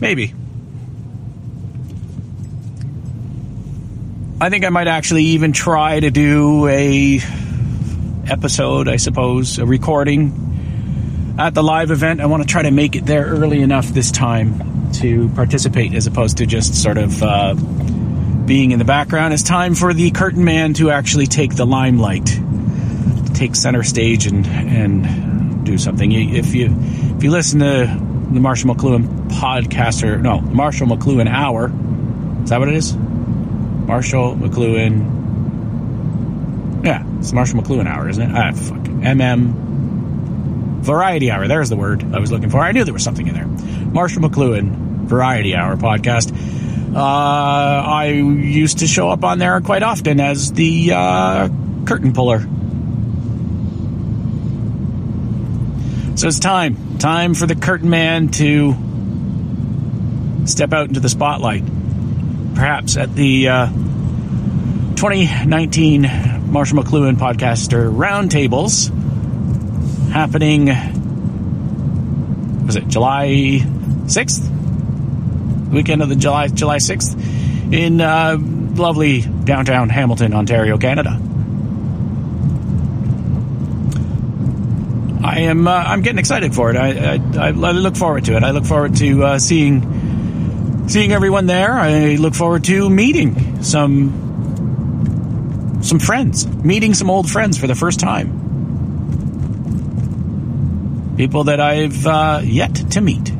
Maybe. 0.00 0.32
I 4.40 4.48
think 4.48 4.64
I 4.64 4.70
might 4.70 4.86
actually 4.86 5.24
even 5.24 5.52
try 5.52 6.00
to 6.00 6.10
do 6.10 6.68
a 6.68 7.20
episode, 8.26 8.88
I 8.88 8.96
suppose, 8.96 9.58
a 9.58 9.66
recording 9.66 11.34
at 11.38 11.52
the 11.52 11.62
live 11.62 11.90
event. 11.90 12.22
I 12.22 12.26
want 12.26 12.42
to 12.44 12.48
try 12.48 12.62
to 12.62 12.70
make 12.70 12.96
it 12.96 13.04
there 13.04 13.26
early 13.26 13.60
enough 13.60 13.88
this 13.88 14.10
time 14.10 14.90
to 14.92 15.28
participate 15.34 15.92
as 15.92 16.06
opposed 16.06 16.38
to 16.38 16.46
just 16.46 16.82
sort 16.82 16.96
of 16.96 17.22
uh, 17.22 17.54
being 18.46 18.72
in 18.72 18.78
the 18.78 18.84
background. 18.84 19.32
It's 19.34 19.42
time 19.42 19.74
for 19.74 19.94
the 19.94 20.10
curtain 20.10 20.44
man 20.44 20.74
to 20.74 20.90
actually 20.90 21.26
take 21.26 21.54
the 21.54 21.64
limelight, 21.64 22.26
take 23.34 23.54
center 23.54 23.82
stage 23.82 24.26
and 24.26 24.46
and 24.46 25.64
do 25.64 25.78
something. 25.78 26.10
If 26.12 26.54
you 26.54 26.74
if 27.16 27.22
you 27.22 27.30
listen 27.30 27.60
to 27.60 27.86
the 28.32 28.40
Marshall 28.40 28.74
McLuhan 28.74 29.28
podcaster, 29.28 30.20
no, 30.20 30.40
Marshall 30.40 30.86
McLuhan 30.88 31.28
hour, 31.28 31.70
is 32.42 32.50
that 32.50 32.58
what 32.58 32.68
it 32.68 32.74
is? 32.74 32.94
Marshall 32.94 34.36
McLuhan. 34.36 35.20
Yeah, 36.84 37.04
it's 37.18 37.32
Marshall 37.32 37.62
McLuhan 37.62 37.86
hour, 37.86 38.08
isn't 38.08 38.22
it? 38.22 38.34
Ah, 38.34 38.52
fuck. 38.52 38.78
MM 38.78 39.62
Variety 40.82 41.30
Hour. 41.30 41.46
There's 41.46 41.68
the 41.68 41.76
word 41.76 42.12
I 42.12 42.18
was 42.18 42.32
looking 42.32 42.50
for. 42.50 42.58
I 42.58 42.72
knew 42.72 42.82
there 42.84 42.92
was 42.92 43.04
something 43.04 43.28
in 43.28 43.34
there. 43.34 43.46
Marshall 43.46 44.22
McLuhan 44.22 45.04
Variety 45.04 45.54
Hour 45.54 45.76
podcast. 45.76 46.32
Uh, 46.94 46.98
I 46.98 48.06
used 48.08 48.80
to 48.80 48.86
show 48.86 49.08
up 49.08 49.24
on 49.24 49.38
there 49.38 49.60
quite 49.62 49.82
often 49.82 50.20
as 50.20 50.52
the 50.52 50.92
uh, 50.92 51.48
curtain 51.86 52.12
puller. 52.12 52.40
So 56.18 56.28
it's 56.28 56.38
time. 56.38 56.98
Time 56.98 57.32
for 57.34 57.46
the 57.46 57.56
curtain 57.56 57.88
man 57.88 58.28
to 58.28 58.74
step 60.44 60.74
out 60.74 60.88
into 60.88 61.00
the 61.00 61.08
spotlight. 61.08 61.64
Perhaps 62.54 62.98
at 62.98 63.14
the 63.14 63.48
uh, 63.48 63.66
2019 64.96 66.02
Marshall 66.52 66.82
McLuhan 66.82 67.16
Podcaster 67.16 67.90
Roundtables 67.90 68.90
happening, 70.12 70.66
was 72.66 72.76
it 72.76 72.86
July 72.88 73.60
6th? 74.04 74.51
Weekend 75.72 76.02
of 76.02 76.08
the 76.08 76.16
July 76.16 76.48
July 76.48 76.76
6th 76.76 77.72
in 77.72 78.00
uh, 78.00 78.36
lovely 78.38 79.22
downtown 79.22 79.88
Hamilton, 79.88 80.34
Ontario, 80.34 80.78
Canada. 80.78 81.18
I 85.24 85.40
am. 85.40 85.66
Uh, 85.66 85.72
I'm 85.72 86.02
getting 86.02 86.18
excited 86.18 86.54
for 86.54 86.70
it. 86.70 86.76
I, 86.76 87.14
I, 87.14 87.48
I, 87.48 87.50
look 87.52 87.96
forward 87.96 88.26
to 88.26 88.36
it. 88.36 88.42
I 88.42 88.50
look 88.50 88.64
forward 88.64 88.96
to 88.96 89.24
uh, 89.24 89.38
seeing 89.38 90.88
seeing 90.88 91.12
everyone 91.12 91.46
there. 91.46 91.72
I 91.72 92.16
look 92.16 92.34
forward 92.34 92.64
to 92.64 92.90
meeting 92.90 93.62
some 93.62 94.20
some 95.82 96.00
friends, 96.00 96.46
meeting 96.46 96.92
some 96.94 97.08
old 97.08 97.30
friends 97.30 97.56
for 97.56 97.66
the 97.66 97.74
first 97.74 98.00
time. 98.00 98.40
People 101.16 101.44
that 101.44 101.60
I've 101.60 102.06
uh, 102.06 102.40
yet 102.42 102.74
to 102.92 103.00
meet, 103.00 103.32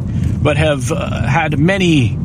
but 0.43 0.57
have 0.57 0.93
uh, 0.93 1.27
had 1.27 1.59
many 1.59 2.17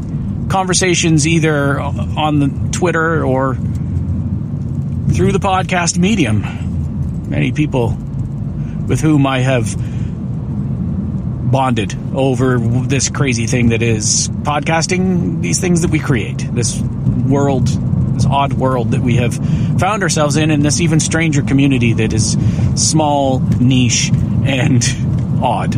conversations 0.50 1.28
either 1.28 1.80
on 1.80 2.40
the 2.40 2.70
Twitter 2.72 3.24
or 3.24 3.56
through 3.56 5.32
the 5.32 5.40
podcast 5.40 5.98
medium. 5.98 7.30
Many 7.30 7.52
people 7.52 7.90
with 8.88 9.02
whom 9.02 9.26
I 9.28 9.40
have 9.40 9.76
bonded 11.52 11.96
over 12.14 12.60
this 12.60 13.10
crazy 13.10 13.48
thing 13.48 13.70
that 13.70 13.82
is 13.82 14.30
podcasting, 14.30 15.42
these 15.42 15.60
things 15.60 15.82
that 15.82 15.92
we 15.92 16.00
create, 16.00 16.38
this 16.54 16.80
world, 16.82 17.68
this 17.68 18.26
odd 18.26 18.54
world 18.54 18.92
that 18.92 19.02
we 19.02 19.16
have 19.16 19.36
found 19.80 20.04
ourselves 20.04 20.38
in, 20.38 20.52
and 20.52 20.64
this 20.64 20.82
even 20.82 21.00
stranger 21.00 21.42
community 21.42 21.94
that 21.94 22.14
is 22.14 22.38
small, 22.76 23.40
niche, 23.40 24.12
and 24.46 24.84
odd. 25.42 25.76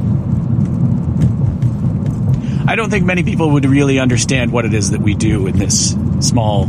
I 2.69 2.75
don't 2.75 2.91
think 2.91 3.03
many 3.03 3.23
people 3.23 3.49
would 3.53 3.65
really 3.65 3.97
understand 3.97 4.51
what 4.51 4.63
it 4.63 4.75
is 4.75 4.91
that 4.91 5.01
we 5.01 5.15
do 5.15 5.47
in 5.47 5.57
this 5.57 5.95
small 6.19 6.65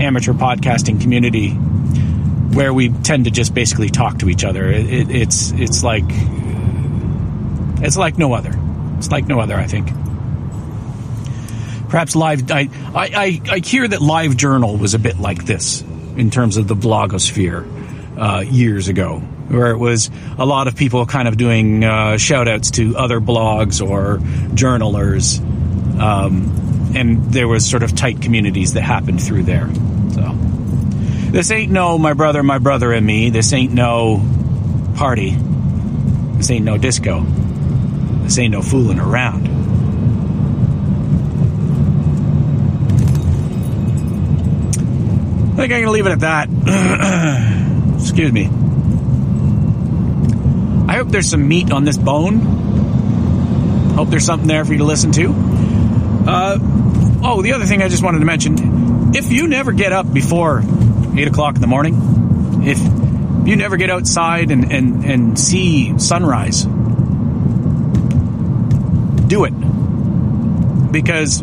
amateur 0.00 0.34
podcasting 0.34 1.00
community 1.00 1.50
where 1.50 2.72
we 2.72 2.90
tend 2.90 3.24
to 3.24 3.32
just 3.32 3.52
basically 3.52 3.90
talk 3.90 4.20
to 4.20 4.28
each 4.28 4.44
other. 4.44 4.70
It, 4.70 4.86
it, 4.86 5.10
it's 5.10 5.50
it's 5.50 5.82
like 5.82 6.04
it's 7.82 7.96
like 7.96 8.18
no 8.18 8.34
other. 8.34 8.56
It's 8.98 9.10
like 9.10 9.26
no 9.26 9.40
other. 9.40 9.56
I 9.56 9.66
think. 9.66 9.88
Perhaps 11.88 12.14
live. 12.14 12.48
I 12.52 12.68
I 12.94 13.42
I 13.50 13.58
hear 13.58 13.88
that 13.88 14.00
Live 14.00 14.36
Journal 14.36 14.76
was 14.76 14.94
a 14.94 15.00
bit 15.00 15.18
like 15.18 15.44
this 15.44 15.82
in 16.16 16.30
terms 16.30 16.56
of 16.56 16.68
the 16.68 16.76
blogosphere 16.76 17.66
uh, 18.16 18.40
years 18.42 18.86
ago, 18.86 19.20
where 19.52 19.70
it 19.70 19.78
was 19.78 20.10
a 20.38 20.46
lot 20.46 20.66
of 20.66 20.76
people 20.76 21.04
kind 21.06 21.28
of 21.28 21.36
doing 21.36 21.84
uh, 21.84 22.16
shout 22.16 22.48
outs 22.48 22.70
to 22.72 22.96
other 22.96 23.20
blogs 23.20 23.86
or 23.86 24.20
journalers. 24.54 25.38
Um, 25.38 26.92
and 26.94 27.32
there 27.32 27.48
was 27.48 27.68
sort 27.68 27.82
of 27.82 27.94
tight 27.94 28.20
communities 28.20 28.74
that 28.74 28.82
happened 28.82 29.22
through 29.22 29.44
there. 29.44 29.68
So. 30.14 30.32
This 31.32 31.50
ain't 31.50 31.72
no 31.72 31.96
my 31.98 32.12
brother, 32.12 32.42
my 32.42 32.58
brother, 32.58 32.92
and 32.92 33.06
me. 33.06 33.30
This 33.30 33.52
ain't 33.52 33.72
no 33.72 34.22
party. 34.96 35.36
This 36.36 36.50
ain't 36.50 36.64
no 36.64 36.76
disco. 36.76 37.24
This 38.22 38.38
ain't 38.38 38.52
no 38.52 38.62
fooling 38.62 38.98
around. 38.98 39.48
I 45.52 45.54
think 45.56 45.72
I'm 45.72 45.82
to 45.84 45.90
leave 45.90 46.06
it 46.06 46.12
at 46.12 46.20
that. 46.20 46.48
Excuse 48.00 48.32
me. 48.32 48.50
I 50.92 50.96
hope 50.96 51.08
there's 51.08 51.30
some 51.30 51.48
meat 51.48 51.72
on 51.72 51.84
this 51.84 51.96
bone. 51.96 52.40
Hope 53.96 54.10
there's 54.10 54.26
something 54.26 54.46
there 54.46 54.62
for 54.62 54.72
you 54.72 54.80
to 54.80 54.84
listen 54.84 55.10
to. 55.12 55.32
Uh, 56.28 56.58
oh, 57.24 57.40
the 57.40 57.54
other 57.54 57.64
thing 57.64 57.80
I 57.80 57.88
just 57.88 58.02
wanted 58.02 58.18
to 58.18 58.26
mention 58.26 59.14
if 59.14 59.32
you 59.32 59.46
never 59.46 59.72
get 59.72 59.94
up 59.94 60.12
before 60.12 60.62
8 61.16 61.28
o'clock 61.28 61.54
in 61.54 61.62
the 61.62 61.66
morning, 61.66 62.62
if 62.66 62.78
you 63.48 63.56
never 63.56 63.78
get 63.78 63.88
outside 63.88 64.50
and, 64.50 64.70
and, 64.70 65.02
and 65.06 65.38
see 65.38 65.98
sunrise, 65.98 66.64
do 69.28 69.44
it. 69.44 70.92
Because 70.92 71.42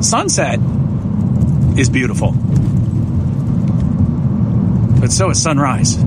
sunset 0.00 0.58
is 1.78 1.90
beautiful. 1.90 2.32
But 5.02 5.12
so 5.12 5.28
is 5.28 5.42
sunrise. 5.42 6.02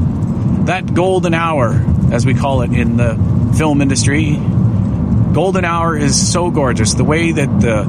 That 0.66 0.94
golden 0.94 1.34
hour, 1.36 1.74
as 2.12 2.26
we 2.26 2.34
call 2.34 2.62
it 2.64 2.74
in 2.74 2.98
the 2.98 3.16
film 3.56 3.82
industry, 3.82 4.36
golden 5.34 5.64
hour 5.64 5.96
is 5.96 6.32
so 6.32 6.50
gorgeous. 6.50 6.96
The 6.96 7.04
way 7.04 7.32
that 7.32 7.62
the 7.62 7.86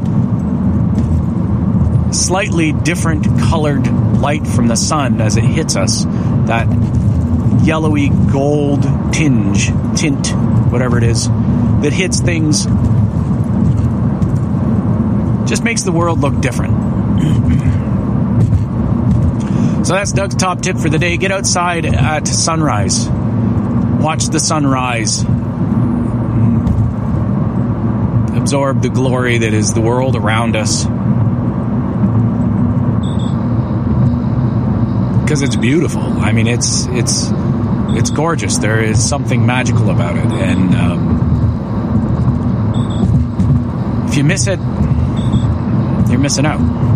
slightly 2.12 2.72
different 2.72 3.24
colored 3.40 3.86
light 4.20 4.46
from 4.46 4.68
the 4.68 4.76
sun 4.76 5.22
as 5.22 5.36
it 5.38 5.44
hits 5.44 5.74
us, 5.76 6.04
that 6.04 6.66
yellowy 7.64 8.10
gold 8.10 8.82
tinge, 9.12 9.66
tint, 9.98 10.28
whatever 10.70 10.98
it 10.98 11.04
is, 11.04 11.28
that 11.28 11.92
hits 11.92 12.20
things, 12.20 12.66
just 15.48 15.64
makes 15.64 15.82
the 15.82 15.92
world 15.92 16.20
look 16.20 16.40
different. 16.40 16.74
So 19.86 19.92
that's 19.92 20.10
Doug's 20.10 20.34
top 20.34 20.62
tip 20.62 20.78
for 20.78 20.88
the 20.88 20.98
day. 20.98 21.16
Get 21.16 21.30
outside 21.30 21.86
at 21.86 22.26
sunrise. 22.26 23.08
Watch 23.08 24.24
the 24.26 24.40
sunrise. 24.40 25.20
Absorb 28.36 28.82
the 28.82 28.88
glory 28.92 29.38
that 29.38 29.54
is 29.54 29.74
the 29.74 29.80
world 29.80 30.16
around 30.16 30.56
us. 30.56 30.86
Because 35.22 35.42
it's 35.42 35.54
beautiful. 35.54 36.02
I 36.02 36.32
mean, 36.32 36.48
it's 36.48 36.86
it's 36.86 37.28
it's 37.96 38.10
gorgeous. 38.10 38.58
There 38.58 38.82
is 38.82 39.08
something 39.08 39.46
magical 39.46 39.90
about 39.90 40.16
it, 40.16 40.26
and 40.26 40.74
um, 40.74 41.20
if 44.08 44.16
you 44.16 44.24
miss 44.24 44.48
it, 44.48 44.58
you're 46.10 46.18
missing 46.18 46.44
out. 46.44 46.95